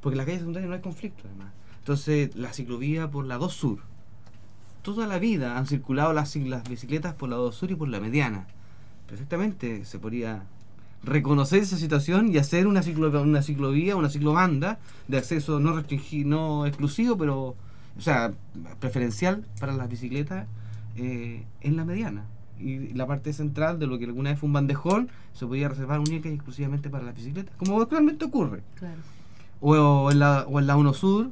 [0.00, 1.52] Porque en las calles secundarias no hay conflicto además.
[1.78, 3.91] Entonces la ciclovía por la 2 Sur.
[4.82, 8.00] Toda la vida han circulado las, las bicicletas por la 2 Sur y por la
[8.00, 8.46] mediana
[9.12, 10.42] perfectamente se podría
[11.02, 16.30] reconocer esa situación y hacer una, ciclo, una ciclovía, una ciclobanda de acceso no restringido,
[16.30, 17.54] no exclusivo, pero,
[17.98, 18.32] o sea,
[18.80, 20.46] preferencial para las bicicletas
[20.96, 22.24] eh, en la mediana.
[22.58, 25.98] Y la parte central de lo que alguna vez fue un bandejón se podía reservar
[25.98, 28.62] única y exclusivamente para las bicicletas, como actualmente ocurre.
[28.76, 29.00] Claro.
[29.60, 31.30] O, o, en la, o en la 1 Sur,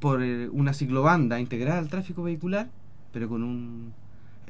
[0.00, 2.70] por eh, una ciclobanda integrada al tráfico vehicular,
[3.12, 3.92] pero con un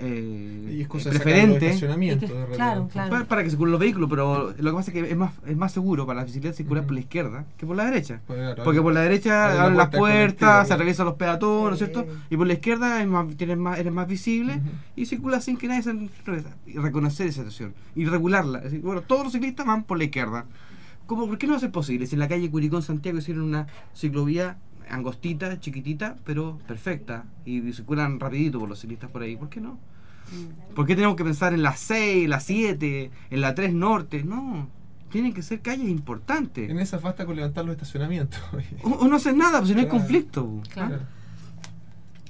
[0.00, 3.10] eh, y es cosa preferente de que, claro, claro.
[3.10, 5.56] Para, para, que circulen los vehículos, pero lo que pasa es que es más, es
[5.56, 6.86] más seguro para las bicicletas circular uh -huh.
[6.86, 8.20] por la izquierda que por la derecha.
[8.26, 11.86] Pues claro, Porque por la derecha abren las puertas, se atraviesan los peatones, Sí.
[11.86, 12.06] ¿cierto?
[12.30, 14.60] Y por la izquierda es más, tienes más, eres más visible
[14.94, 15.92] y circula sin que nadie se
[16.66, 18.58] y reconocer esa situación y regularla.
[18.58, 20.44] Es decir, bueno, todos los ciclistas van por la izquierda.
[21.06, 22.06] ¿Cómo, ¿Por qué no va a ser posible?
[22.06, 23.66] Si en la calle Curicón, Santiago hicieron una
[23.96, 24.58] ciclovía
[24.90, 29.78] angostita, chiquitita, pero perfecta y circulan rapidito por los ciclistas por ahí, ¿por qué no?
[30.74, 34.22] ¿Por qué tenemos que pensar en la 6, la 7, en la 3 norte?
[34.24, 34.68] No,
[35.10, 36.68] tienen que ser calles importantes.
[36.68, 38.38] En esas basta con levantar los estacionamientos.
[38.82, 39.98] O, o no hacen nada, pues si no hay Claro.
[40.00, 40.62] conflicto.
[40.72, 40.98] Claro.
[41.00, 41.08] ¿ah?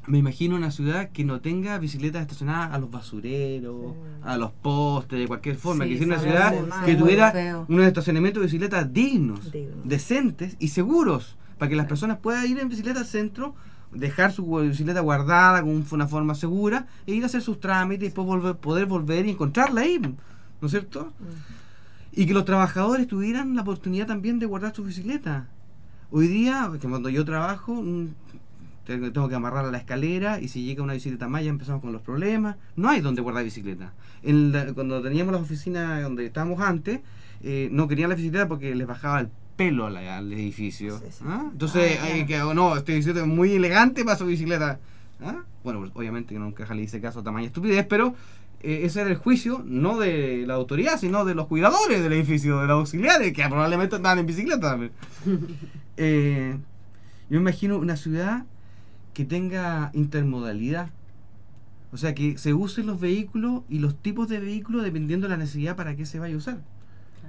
[0.07, 5.19] Me imagino una ciudad que no tenga bicicletas estacionadas a los basureros, a los postes,
[5.19, 5.85] de cualquier forma.
[5.85, 9.77] Sí, que sea una ciudad que tuviera unos estacionamientos de bicicletas dignos, Dignos.
[9.87, 13.55] decentes y seguros, para que las personas puedan ir en bicicleta al centro,
[13.93, 18.07] dejar su bicicleta guardada con una forma segura e ir a hacer sus trámites y
[18.07, 21.13] después volver, poder volver y encontrarla ahí, ¿no es cierto?
[22.13, 25.47] Y que los trabajadores tuvieran la oportunidad también de guardar su bicicleta.
[26.11, 28.07] Hoy día, que cuando yo trabajo, mm,
[28.87, 31.83] tengo tengo que amarrar a la escalera y si llega una bicicleta más ya empezamos
[31.83, 32.57] con los problemas.
[32.77, 33.93] No hay donde guardar bicicleta.
[34.23, 37.01] En la- cuando teníamos las oficinas donde estábamos antes,
[37.43, 40.99] eh, no querían la bicicleta porque les bajaba el pelo al edificio.
[40.99, 41.25] Sí, sí.
[41.27, 41.49] ¿ah?
[41.53, 42.27] Entonces, Ah, hay ya.
[42.27, 44.79] que, oh, no, este bicicleta es muy elegante para su bicicleta.
[45.21, 45.43] ¿ah?
[45.65, 48.15] Bueno, pues, obviamente que nunca le hice caso a tamaña estupidez, pero
[48.63, 52.61] eh, ese era el juicio no de la autoridad, sino de los cuidadores del edificio,
[52.61, 54.93] de los auxiliares, que probablemente andaban en bicicleta también.
[56.01, 56.57] Eh,
[57.29, 58.45] yo me imagino una ciudad
[59.15, 60.91] que tenga intermodalidad.
[61.91, 65.37] O sea, que se usen los vehículos y los tipos de vehículos dependiendo de la
[65.39, 66.59] necesidad para qué se vaya a usar.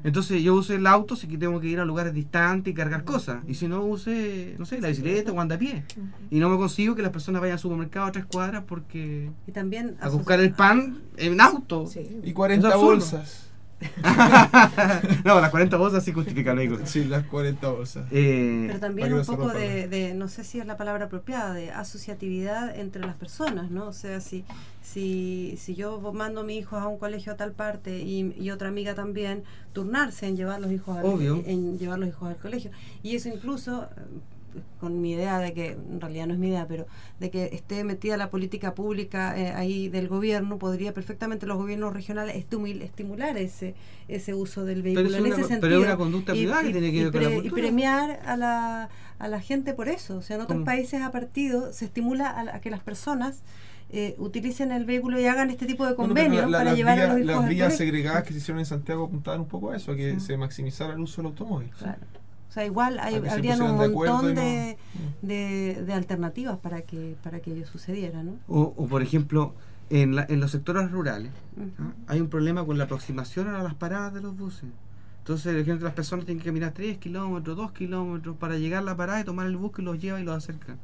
[0.03, 3.03] Entonces yo use el auto si que tengo que ir a lugares distantes y cargar
[3.03, 3.43] cosas.
[3.47, 5.83] Y si no use, no sé, la bicicleta o anda a pie.
[6.29, 9.51] Y no me consigo que las personas vayan al supermercado a tres cuadras porque Y
[9.51, 11.87] también a buscar el pan en auto.
[11.87, 12.19] Sí.
[12.23, 12.91] Y 40 Es absurdo.
[12.91, 13.48] bolsas.
[15.23, 16.85] no, las 40 bolsas sí justifican el vehículo.
[16.85, 18.05] Sí, las 40 bolsas.
[18.11, 22.77] Eh, Pero también un poco de, no sé si es la palabra apropiada, de asociatividad
[22.77, 23.87] entre las personas, ¿no?
[23.87, 24.43] O sea, si,
[24.81, 28.51] si, si yo mando a mi hijo a un colegio a tal parte y, y
[28.51, 31.41] otra amiga también, turnarse en llevar los hijos al, Obvio.
[31.45, 32.71] en llevar los hijos al colegio.
[33.03, 33.87] Y eso incluso,
[34.79, 36.85] con mi idea de que, en realidad no es mi idea, pero
[37.19, 41.93] de que esté metida la política pública eh, ahí del gobierno, podría perfectamente los gobiernos
[41.93, 43.75] regionales estimular ese
[44.09, 45.61] ese uso del vehículo en ese sentido.
[45.61, 48.89] Pero es una conducta privada que tiene que ver con la Y premiar a la,
[49.19, 50.17] a la gente por eso.
[50.17, 53.43] O sea, en otros países a partido se estimula a que las personas
[53.91, 57.35] eh, utilicen el vehículo y hagan este tipo de convenios para llevar a los hijos
[57.41, 60.19] Las vías segregadas que se hicieron en Santiago apuntaban un poco a eso, a que
[60.19, 61.69] se maximizara el uso del automóvil.
[61.71, 61.99] Claro.
[62.49, 64.77] O sea, igual hay, habrían un montón de,
[65.21, 68.33] de, de, alternativas para que para que ello sucediera, ¿no?
[68.47, 69.53] O, o por ejemplo,
[69.89, 71.31] en, la, en los sectores rurales
[72.07, 74.69] hay un problema con la aproximación a las paradas de los buses.
[75.19, 78.85] Entonces, por ejemplo, las personas tienen que caminar 3 kilómetros, 2 kilómetros para llegar a
[78.85, 80.77] la parada y tomar el bus que los lleva y los acerca.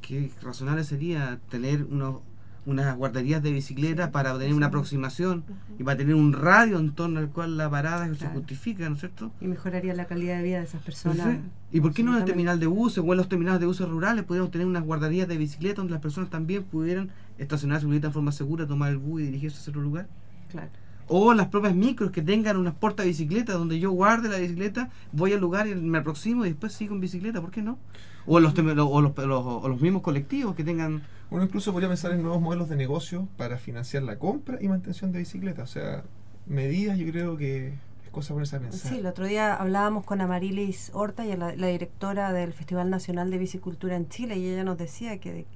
[0.00, 2.22] Qué razonable sería tener unos
[2.66, 5.44] unas guarderías de bicicleta para tener una aproximación
[5.78, 9.00] y para tener un radio en torno al cual la parada se justifica, ¿no es
[9.00, 9.32] cierto?
[9.40, 11.38] Y mejoraría la calidad de vida de esas personas.
[11.72, 13.88] ¿Y por qué no en el terminal de buses o en los terminales de buses
[13.88, 18.08] rurales podríamos tener unas guarderías de bicicleta donde las personas también pudieran estacionar su bicicleta
[18.08, 20.06] en forma segura, tomar el bus y dirigirse a otro lugar?
[20.50, 20.68] Claro.
[21.06, 24.90] O las propias micros que tengan unas portas de bicicleta donde yo guarde la bicicleta,
[25.12, 27.78] voy al lugar y me aproximo y después sigo en bicicleta, ¿por qué no?
[28.26, 32.22] O los, o los, o los mismos colectivos que tengan uno incluso podría pensar en
[32.22, 35.70] nuevos modelos de negocio para financiar la compra y mantención de bicicletas.
[35.70, 36.04] O sea,
[36.46, 38.90] medidas yo creo que es cosa ponerse a pensar.
[38.90, 43.38] Sí, el otro día hablábamos con Amarilis Horta, y la, directora del Festival Nacional de
[43.38, 45.46] Bicicultura en Chile, y ella nos decía que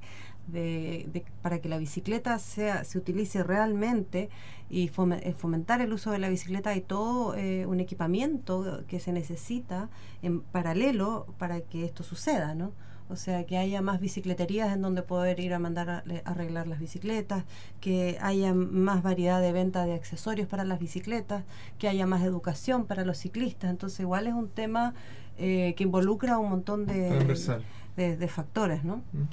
[0.47, 4.29] de, para que la bicicleta sea, se utilice realmente
[4.69, 9.13] y eh, fomentar el uso de la bicicleta hay todo eh, un equipamiento que se
[9.13, 9.89] necesita
[10.21, 12.73] en paralelo para que esto suceda, ¿no?
[13.09, 16.79] O sea, que haya más bicicleterías en donde poder ir a mandar a, arreglar las
[16.79, 17.45] bicicletas,
[17.81, 21.45] que haya más variedad de venta de accesorios para las bicicletas,
[21.79, 23.71] que haya más educación para los ciclistas.
[23.71, 24.95] Entonces, igual es un tema
[25.39, 27.37] eh, que involucra un montón de,
[27.97, 28.97] de, factores, ¿no?
[29.13, 29.25] Mm.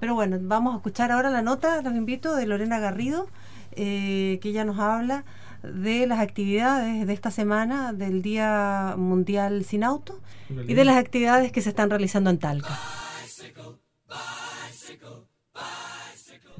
[0.00, 3.28] Pero bueno, vamos a escuchar ahora la nota, los invito, de Lorena Garrido,
[3.72, 5.24] eh, que ella nos habla
[5.62, 11.52] de las actividades de esta semana del Día Mundial Sin Auto y de las actividades
[11.52, 12.78] que se están realizando en Talca.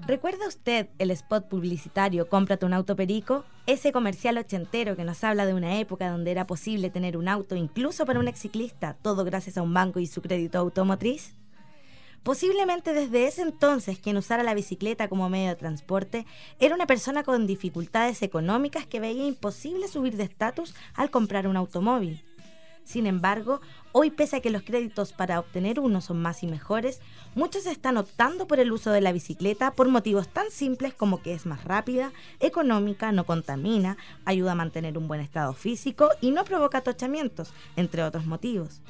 [0.06, 3.44] ¿Recuerda usted el spot publicitario Cómprate un auto perico?
[3.66, 7.56] Ese comercial ochentero que nos habla de una época donde era posible tener un auto
[7.56, 11.34] incluso para un exciclista, todo gracias a un banco y su crédito automotriz.
[12.22, 16.26] Posiblemente desde ese entonces quien usara la bicicleta como medio de transporte
[16.58, 21.56] era una persona con dificultades económicas que veía imposible subir de estatus al comprar un
[21.56, 22.24] automóvil.
[22.88, 23.60] Sin embargo,
[23.92, 27.02] hoy pese a que los créditos para obtener uno son más y mejores,
[27.34, 31.34] muchos están optando por el uso de la bicicleta por motivos tan simples como que
[31.34, 36.44] es más rápida, económica, no contamina, ayuda a mantener un buen estado físico y no
[36.44, 38.80] provoca atochamientos, entre otros motivos.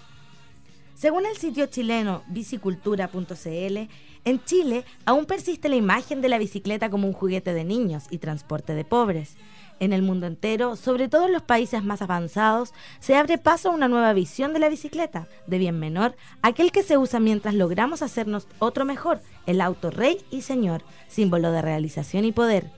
[0.95, 3.89] Según el sitio chileno bicicultura.cl,
[4.25, 8.19] en Chile aún persiste la imagen de la bicicleta como un juguete de niños y
[8.19, 9.37] transporte de pobres
[9.81, 13.75] en el mundo entero, sobre todo en los países más avanzados, se abre paso a
[13.75, 18.03] una nueva visión de la bicicleta, de bien menor, aquel que se usa mientras logramos
[18.03, 22.71] hacernos otro mejor, el auto rey y señor, símbolo de realización y poder.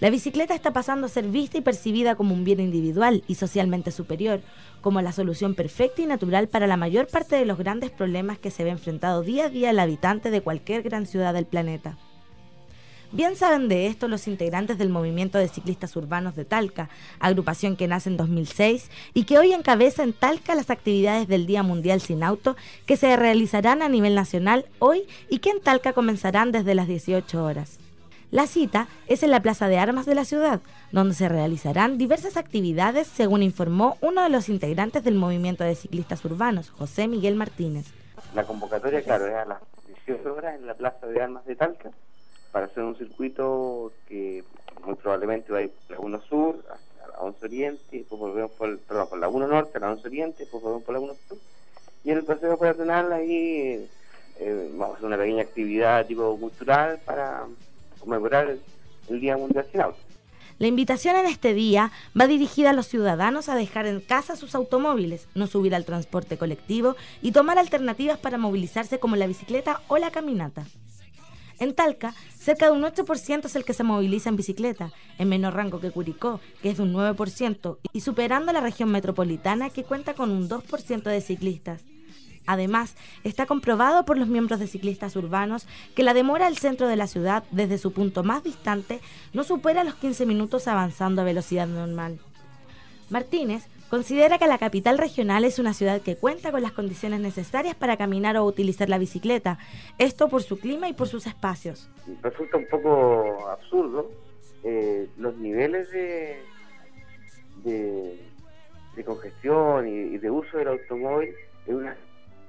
[0.00, 3.90] La bicicleta está pasando a ser vista y percibida como un bien individual y socialmente
[3.90, 4.42] superior,
[4.80, 8.52] como la solución perfecta y natural para la mayor parte de los grandes problemas que
[8.52, 11.98] se ve enfrentado día a día el habitante de cualquier gran ciudad del planeta.
[13.10, 16.90] Bien saben de esto los integrantes del Movimiento de Ciclistas Urbanos de Talca,
[17.20, 21.62] agrupación que nace en 2006 y que hoy encabeza en Talca las actividades del Día
[21.62, 26.52] Mundial Sin Auto que se realizarán a nivel nacional hoy y que en Talca comenzarán
[26.52, 27.78] desde las 18 horas.
[28.30, 30.60] La cita es en la Plaza de Armas de la ciudad,
[30.92, 36.22] donde se realizarán diversas actividades, según informó uno de los integrantes del Movimiento de Ciclistas
[36.26, 37.86] Urbanos, José Miguel Martínez.
[38.34, 39.62] La convocatoria, claro, es a las
[40.04, 41.90] 18 horas en la Plaza de Armas de Talca
[42.52, 44.44] para hacer un circuito que
[44.84, 48.68] muy probablemente va a ir por Laguna Sur, a la 11 Oriente, después volvemos por,
[48.68, 51.38] el, perdón, por Laguna Norte, a la 11 Oriente, después volvemos por Laguna Sur.
[52.04, 53.88] Y en el paseo peatonal ahí
[54.38, 57.44] eh, vamos a hacer una pequeña actividad tipo cultural para
[57.98, 59.98] conmemorar el, Día Mundial sin Auto.
[60.58, 64.54] La invitación en este día va dirigida a los ciudadanos a dejar en casa sus
[64.54, 69.96] automóviles, no subir al transporte colectivo y tomar alternativas para movilizarse como la bicicleta o
[69.96, 70.66] la caminata.
[71.58, 75.54] En Talca, cerca de un 8% es el que se moviliza en bicicleta, en menor
[75.54, 80.14] rango que Curicó, que es de un 9%, y superando la región metropolitana, que cuenta
[80.14, 81.82] con un 2% de ciclistas.
[82.46, 86.96] Además, está comprobado por los miembros de ciclistas urbanos que la demora al centro de
[86.96, 89.00] la ciudad desde su punto más distante
[89.34, 92.20] no supera los 15 minutos avanzando a velocidad normal.
[93.10, 97.74] Martínez considera que la capital regional es una ciudad que cuenta con las condiciones necesarias
[97.74, 99.58] para caminar o utilizar la bicicleta,
[99.98, 101.90] esto por su clima y por sus espacios.
[102.22, 104.10] Resulta un poco absurdo
[104.64, 106.40] eh, los niveles de,
[107.64, 111.34] de, congestión y, de uso del automóvil
[111.66, 111.96] en una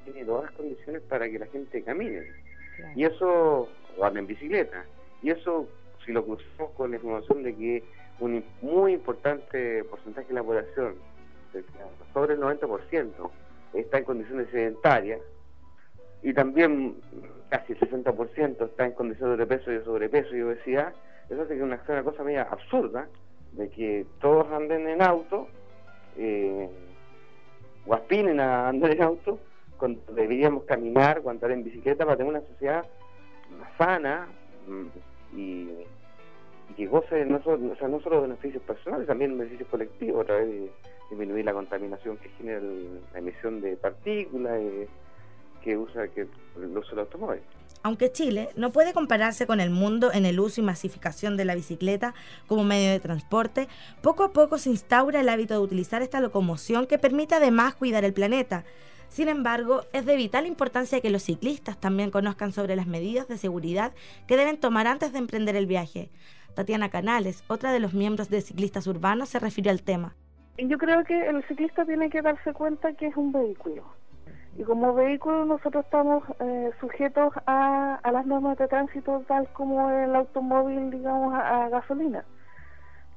[0.03, 2.23] tiene todas las condiciones para que la gente camine.
[2.95, 4.85] Y eso, o ande en bicicleta.
[5.21, 5.67] Y eso,
[6.05, 7.83] si lo cruzamos con la información de que
[8.19, 10.95] un muy importante porcentaje de la población,
[12.13, 13.11] sobre el 90%,
[13.73, 15.21] está en condiciones sedentarias,
[16.21, 16.95] y también
[17.49, 20.93] casi el 60% está en condiciones de peso y sobrepeso y obesidad,
[21.29, 23.07] eso hace que una, una cosa media absurda
[23.53, 25.47] de que todos anden en auto
[26.17, 26.69] eh,
[27.85, 29.39] o aspiren a andar en auto
[29.77, 32.85] cuando deberíamos caminar o andar en bicicleta para tener una sociedad
[33.57, 34.27] más sana
[34.67, 34.87] mm,
[36.69, 40.25] y, que goce no solo, o sea, no solo beneficios personales, también beneficios colectivos a
[40.25, 40.71] través de
[41.09, 42.61] disminuir la contaminación que genera
[43.13, 44.87] la emisión de partículas eh,
[45.63, 47.41] que usa que el automóvil.
[47.81, 51.55] Aunque Chile no puede compararse con el mundo en el uso y masificación de la
[51.55, 52.13] bicicleta
[52.47, 53.69] como medio de transporte,
[54.01, 58.03] poco a poco se instaura el hábito de utilizar esta locomoción que permite además cuidar
[58.03, 58.65] el planeta.
[59.07, 63.37] Sin embargo, es de vital importancia que los ciclistas también conozcan sobre las medidas de
[63.37, 63.93] seguridad
[64.27, 66.09] que deben tomar antes de emprender el viaje.
[66.55, 70.15] Tatiana Canales, otra de los miembros de Ciclistas Urbanos, se refirió al tema.
[70.57, 73.83] Yo creo que el ciclista tiene que darse cuenta que es un vehículo
[74.59, 80.13] y como vehículo nosotros estamos eh, sujetos a, las normas de tránsito tal como el
[80.13, 82.25] automóvil, digamos, a, gasolina.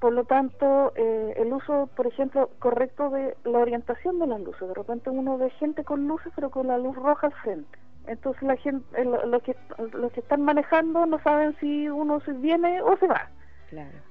[0.00, 4.68] Por lo tanto, eh, el uso, por ejemplo, correcto de la orientación de las luces.
[4.68, 7.78] De repente uno ve gente con luces, pero con la luz roja al frente.
[8.06, 9.56] Entonces la gente, eh, los que
[9.92, 13.30] los que están manejando no saben si uno se viene o se va.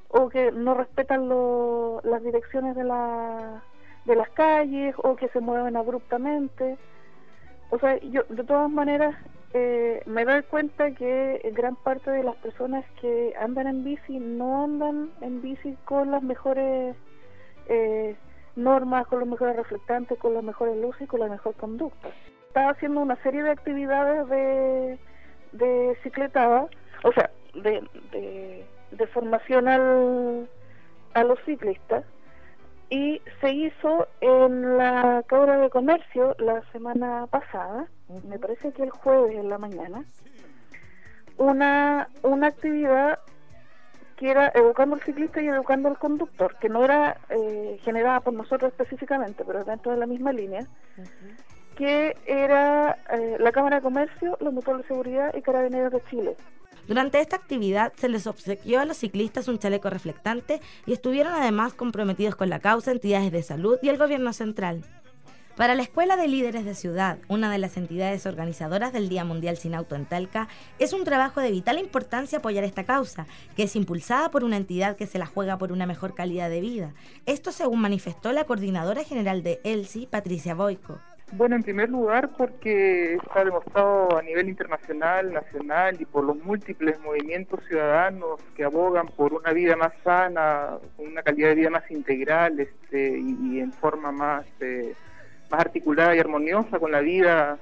[0.10, 3.64] O que no respetan lo, las direcciones de, la,
[4.06, 6.78] de las calles o que se mueven abruptamente
[7.72, 9.16] o sea, yo de todas maneras
[9.54, 14.66] eh, me doy cuenta que gran parte de las personas que andan en bici no
[14.66, 16.98] andan en bici con las mejores
[17.68, 18.18] eh,
[18.58, 22.10] normas, con los mejores reflectantes, con las mejores luces y con la mejor conducta.
[22.52, 25.00] Estaba haciendo una serie de actividades de,
[25.54, 26.68] de cicletada,
[27.02, 27.82] o sea, de,
[28.12, 30.50] de, de formación al,
[31.14, 32.04] a los ciclistas
[32.90, 37.88] y se hizo en la Cámara de Comercio la semana pasada,
[38.28, 40.04] me parece que el jueves en la mañana,
[41.38, 43.20] una, una actividad
[44.18, 48.34] que era educando al ciclista y educando al conductor, que no era eh, generada por
[48.34, 50.68] nosotros específicamente, pero dentro de la misma línea,
[51.76, 56.36] que era eh, la Cámara de Comercio, los motores de seguridad y Carabineros de Chile.
[56.88, 61.74] Durante esta actividad se les obsequió a los ciclistas un chaleco reflectante y estuvieron además
[61.74, 64.84] comprometidos con la causa entidades de salud y el gobierno central.
[65.56, 69.58] Para la Escuela de Líderes de Ciudad, una de las entidades organizadoras del Día Mundial
[69.58, 70.48] Sin Auto en Talca,
[70.80, 74.96] es un trabajo de vital importancia apoyar esta causa, que es impulsada por una entidad
[74.96, 76.94] que se la juega por una mejor calidad de vida.
[77.26, 81.00] Esto según manifestó la coordinadora general de ELSI, Patricia Boico.
[81.34, 87.00] Bueno, en primer lugar porque está demostrado a nivel internacional, nacional y por los múltiples
[87.00, 92.60] movimientos ciudadanos que abogan por una vida más sana, una calidad de vida más integral
[92.60, 94.94] este, y, en forma más, eh,
[95.50, 97.58] más articulada y armoniosa con la vida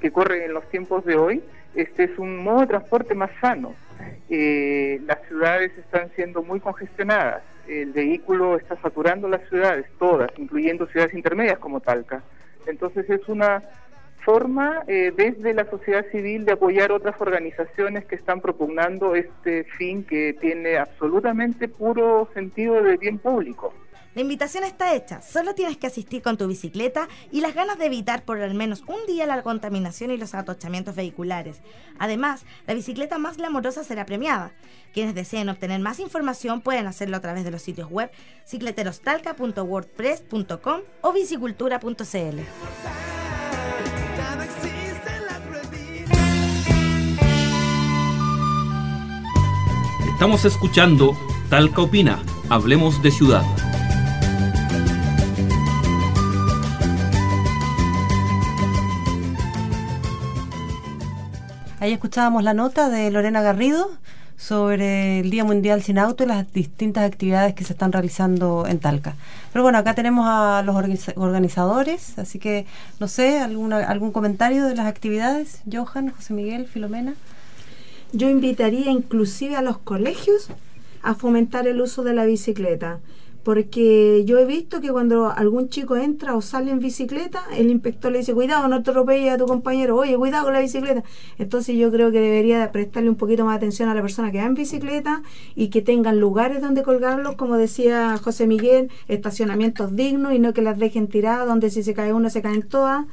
[0.00, 1.42] que corre en los tiempos de hoy,
[1.74, 3.74] este es un modo de transporte más sano.
[4.28, 10.86] Eh, las ciudades están siendo muy congestionadas, el vehículo está saturando las ciudades, todas, incluyendo
[10.86, 12.22] ciudades intermedias como Talca.
[12.66, 13.62] Entonces es una
[14.24, 20.04] forma eh, desde la sociedad civil de apoyar otras organizaciones que están propugnando este fin
[20.04, 23.72] que tiene absolutamente puro sentido de bien público.
[24.14, 27.86] La invitación está hecha, solo tienes que asistir con tu bicicleta y las ganas de
[27.86, 31.60] evitar por al menos un día la contaminación y los atochamientos vehiculares.
[31.98, 34.50] Además, la bicicleta más glamorosa será premiada.
[34.92, 38.10] Quienes deseen obtener más información pueden hacerlo a través de los sitios web
[38.46, 42.40] cicleterostalca.wordpress.com o bicicultura.cl.
[50.12, 51.16] Estamos escuchando
[51.48, 53.42] Talca Opina, Hablemos de Ciudad.
[61.80, 63.90] Ahí escuchábamos la nota de Lorena Garrido
[64.36, 68.80] sobre el Día Mundial sin Auto y las distintas actividades que se están realizando en
[68.80, 69.14] Talca.
[69.54, 70.76] Pero bueno, acá tenemos a los
[71.16, 72.66] organizadores, así que
[72.98, 77.14] no sé, alguna, algún comentario de las actividades, Johan, José Miguel, Filomena.
[78.12, 80.48] Yo invitaría inclusive a los colegios
[81.02, 82.98] a fomentar el uso de la bicicleta,
[83.42, 88.12] porque yo he visto que cuando algún chico entra o sale en bicicleta, el inspector
[88.12, 91.02] le dice, cuidado, no te atropelles a tu compañero, oye, cuidado con la bicicleta.
[91.38, 94.44] Entonces yo creo que debería prestarle un poquito más atención a la persona que va
[94.44, 95.22] en bicicleta
[95.54, 100.62] y que tengan lugares donde colgarlos, como decía José Miguel, estacionamientos dignos y no que
[100.62, 103.06] las dejen tiradas, donde si se cae una se caen todas.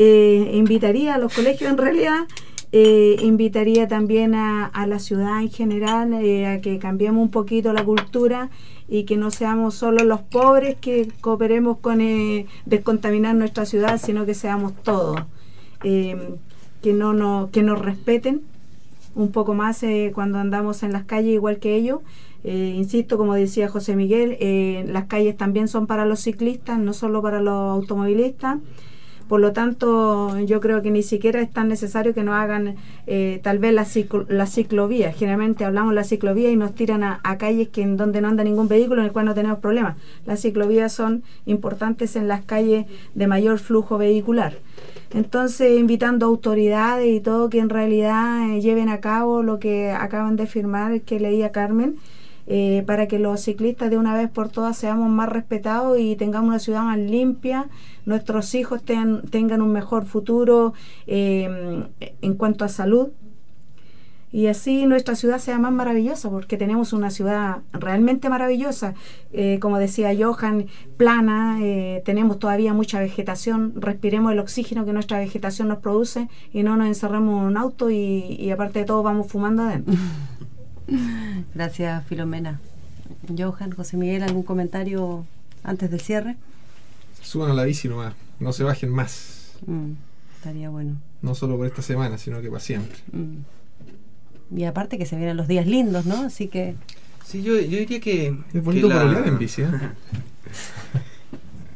[0.00, 2.28] Eh, invitaría a los colegios en realidad
[2.72, 7.72] eh, invitaría también a, a, la ciudad en general eh, a que cambiemos un poquito
[7.72, 8.50] la cultura
[8.88, 14.24] y que no seamos solo los pobres que cooperemos con eh, descontaminar nuestra ciudad, sino
[14.24, 15.20] que seamos todos.
[15.84, 16.34] Eh,
[16.82, 18.40] que, no, no, que nos respeten
[19.14, 22.00] un poco más eh, cuando andamos en las calles igual que ellos.
[22.44, 24.38] Insisto, como decía José Miguel,
[24.90, 28.58] las calles también son para los ciclistas, no solo para los automovilistas.
[29.28, 32.76] Por lo tanto, yo creo que ni siquiera es tan necesario que nos hagan
[33.06, 35.12] eh, tal vez la, ciclo, la ciclovía.
[35.12, 38.42] Generalmente hablamos de la ciclovía y nos tiran a, calles que en donde no anda
[38.42, 39.96] ningún vehículo, en el cual no tenemos problemas.
[40.24, 44.54] Las ciclovías son importantes en las calles de mayor flujo vehicular.
[45.12, 49.90] Entonces, invitando a autoridades y todo que en realidad eh, lleven a cabo lo que
[49.90, 51.96] acaban de firmar, que leía Carmen,
[52.50, 56.48] eh, para que los ciclistas de una vez por todas seamos más respetados y tengamos
[56.48, 57.68] una ciudad más limpia,
[58.06, 60.72] nuestros hijos ten, tengan un mejor futuro
[61.06, 61.84] eh,
[62.22, 63.10] en cuanto a salud.
[64.30, 68.94] Y así nuestra ciudad sea más maravillosa porque tenemos una ciudad realmente maravillosa.
[69.32, 75.18] Eh, como decía Johan plana eh, tenemos todavía mucha vegetación respiremos el oxígeno que nuestra
[75.18, 79.02] vegetación nos produce y no nos encerremos en un auto y, y aparte de todo
[79.02, 79.94] vamos fumando adentro
[81.54, 82.60] Gracias, Filomena.
[83.36, 85.26] Johan, José Miguel, ¿algún comentario
[85.62, 86.36] antes del cierre?
[87.22, 89.52] Suban a la bici nomás, no se bajen más.
[89.66, 89.92] Mm,
[90.36, 90.96] estaría bueno.
[91.22, 92.98] No solo por esta semana, sino que para siempre.
[93.12, 94.56] Mm.
[94.56, 96.22] Y aparte que se vienen los días lindos, ¿no?
[96.22, 96.74] Así que...
[97.24, 98.34] Sí, yo, yo diría que...
[98.54, 99.02] Es bonito que la...
[99.02, 99.68] para en bici, ¿eh?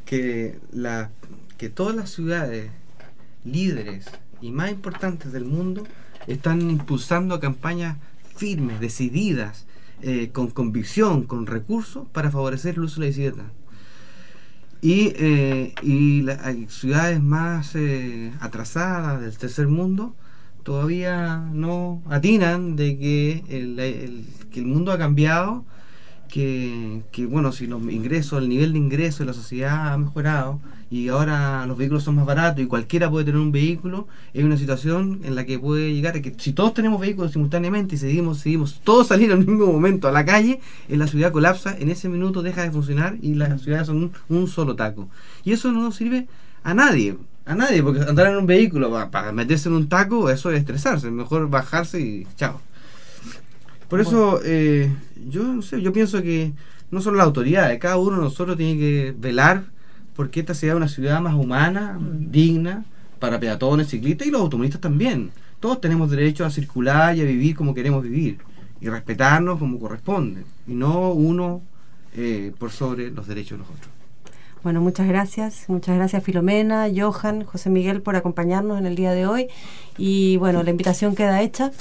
[0.06, 1.10] que, la,
[1.58, 2.70] que todas las ciudades
[3.44, 4.06] líderes
[4.40, 5.84] y más importantes del mundo
[6.26, 7.96] están impulsando campañas
[8.42, 9.66] firmes, decididas,
[10.02, 13.44] eh, con convicción, con recursos para favorecer el uso de la bicicleta.
[14.80, 16.40] Y, eh, y las
[16.72, 20.16] ciudades más eh, atrasadas del tercer mundo
[20.64, 25.64] todavía no atinan de que el, que el mundo ha cambiado,
[26.28, 30.60] que, que, bueno, si los ingresos, el nivel de ingreso de la sociedad ha mejorado
[30.92, 34.58] y ahora los vehículos son más baratos y cualquiera puede tener un vehículo, es una
[34.58, 38.40] situación en la que puede llegar a que si todos tenemos vehículos simultáneamente y seguimos,
[38.40, 42.10] seguimos todos salir al mismo momento a la calle, en la ciudad colapsa, en ese
[42.10, 45.08] minuto deja de funcionar y las ciudades son un, un solo taco.
[45.44, 46.26] Y eso no nos sirve
[46.62, 47.16] a nadie,
[47.46, 50.58] a nadie, porque andar en un vehículo para, para meterse en un taco, eso es
[50.58, 52.60] estresarse, mejor bajarse y chao.
[53.88, 54.94] Por eso, eh,
[55.26, 56.52] yo no sé, yo pienso que
[56.90, 59.71] no solo la autoridad, cada uno de nosotros tiene que velar
[60.14, 62.30] porque esta sea una ciudad más humana, mm.
[62.30, 62.84] digna,
[63.18, 65.30] para peatones, ciclistas y los automovilistas también.
[65.60, 68.38] Todos tenemos derecho a circular y a vivir como queremos vivir
[68.80, 71.62] y respetarnos como corresponde, y no uno
[72.16, 73.88] eh, por sobre los derechos de los otros.
[74.64, 75.64] Bueno, muchas gracias.
[75.68, 79.48] Muchas gracias Filomena, Johan, José Miguel por acompañarnos en el día de hoy.
[79.98, 81.72] Y bueno, la invitación queda hecha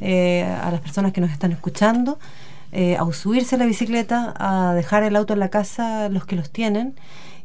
[0.00, 2.18] eh, a las personas que nos están escuchando
[2.70, 6.36] eh, a subirse a la bicicleta, a dejar el auto en la casa los que
[6.36, 6.94] los tienen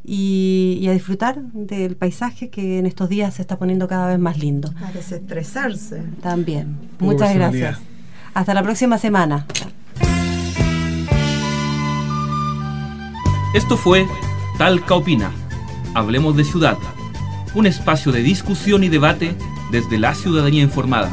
[0.04, 4.18] y, y, a disfrutar del paisaje que en estos días se está poniendo cada vez
[4.18, 4.72] más lindo.
[4.84, 6.02] A desestresarse.
[6.20, 6.76] También.
[6.98, 7.78] Muchas gracias.
[8.34, 9.46] Hasta la próxima semana.
[13.54, 14.06] Esto fue
[14.58, 15.30] Talca Opina.
[15.94, 16.76] Hablemos de ciudad.
[17.54, 19.36] Un espacio de discusión y debate
[19.70, 21.12] desde la ciudadanía informada.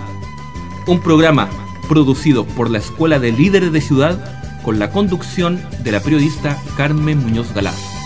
[0.88, 1.50] Un programa
[1.88, 7.20] producido por la Escuela de Líderes de Ciudad con la conducción de la periodista Carmen
[7.20, 8.01] Muñoz Galás.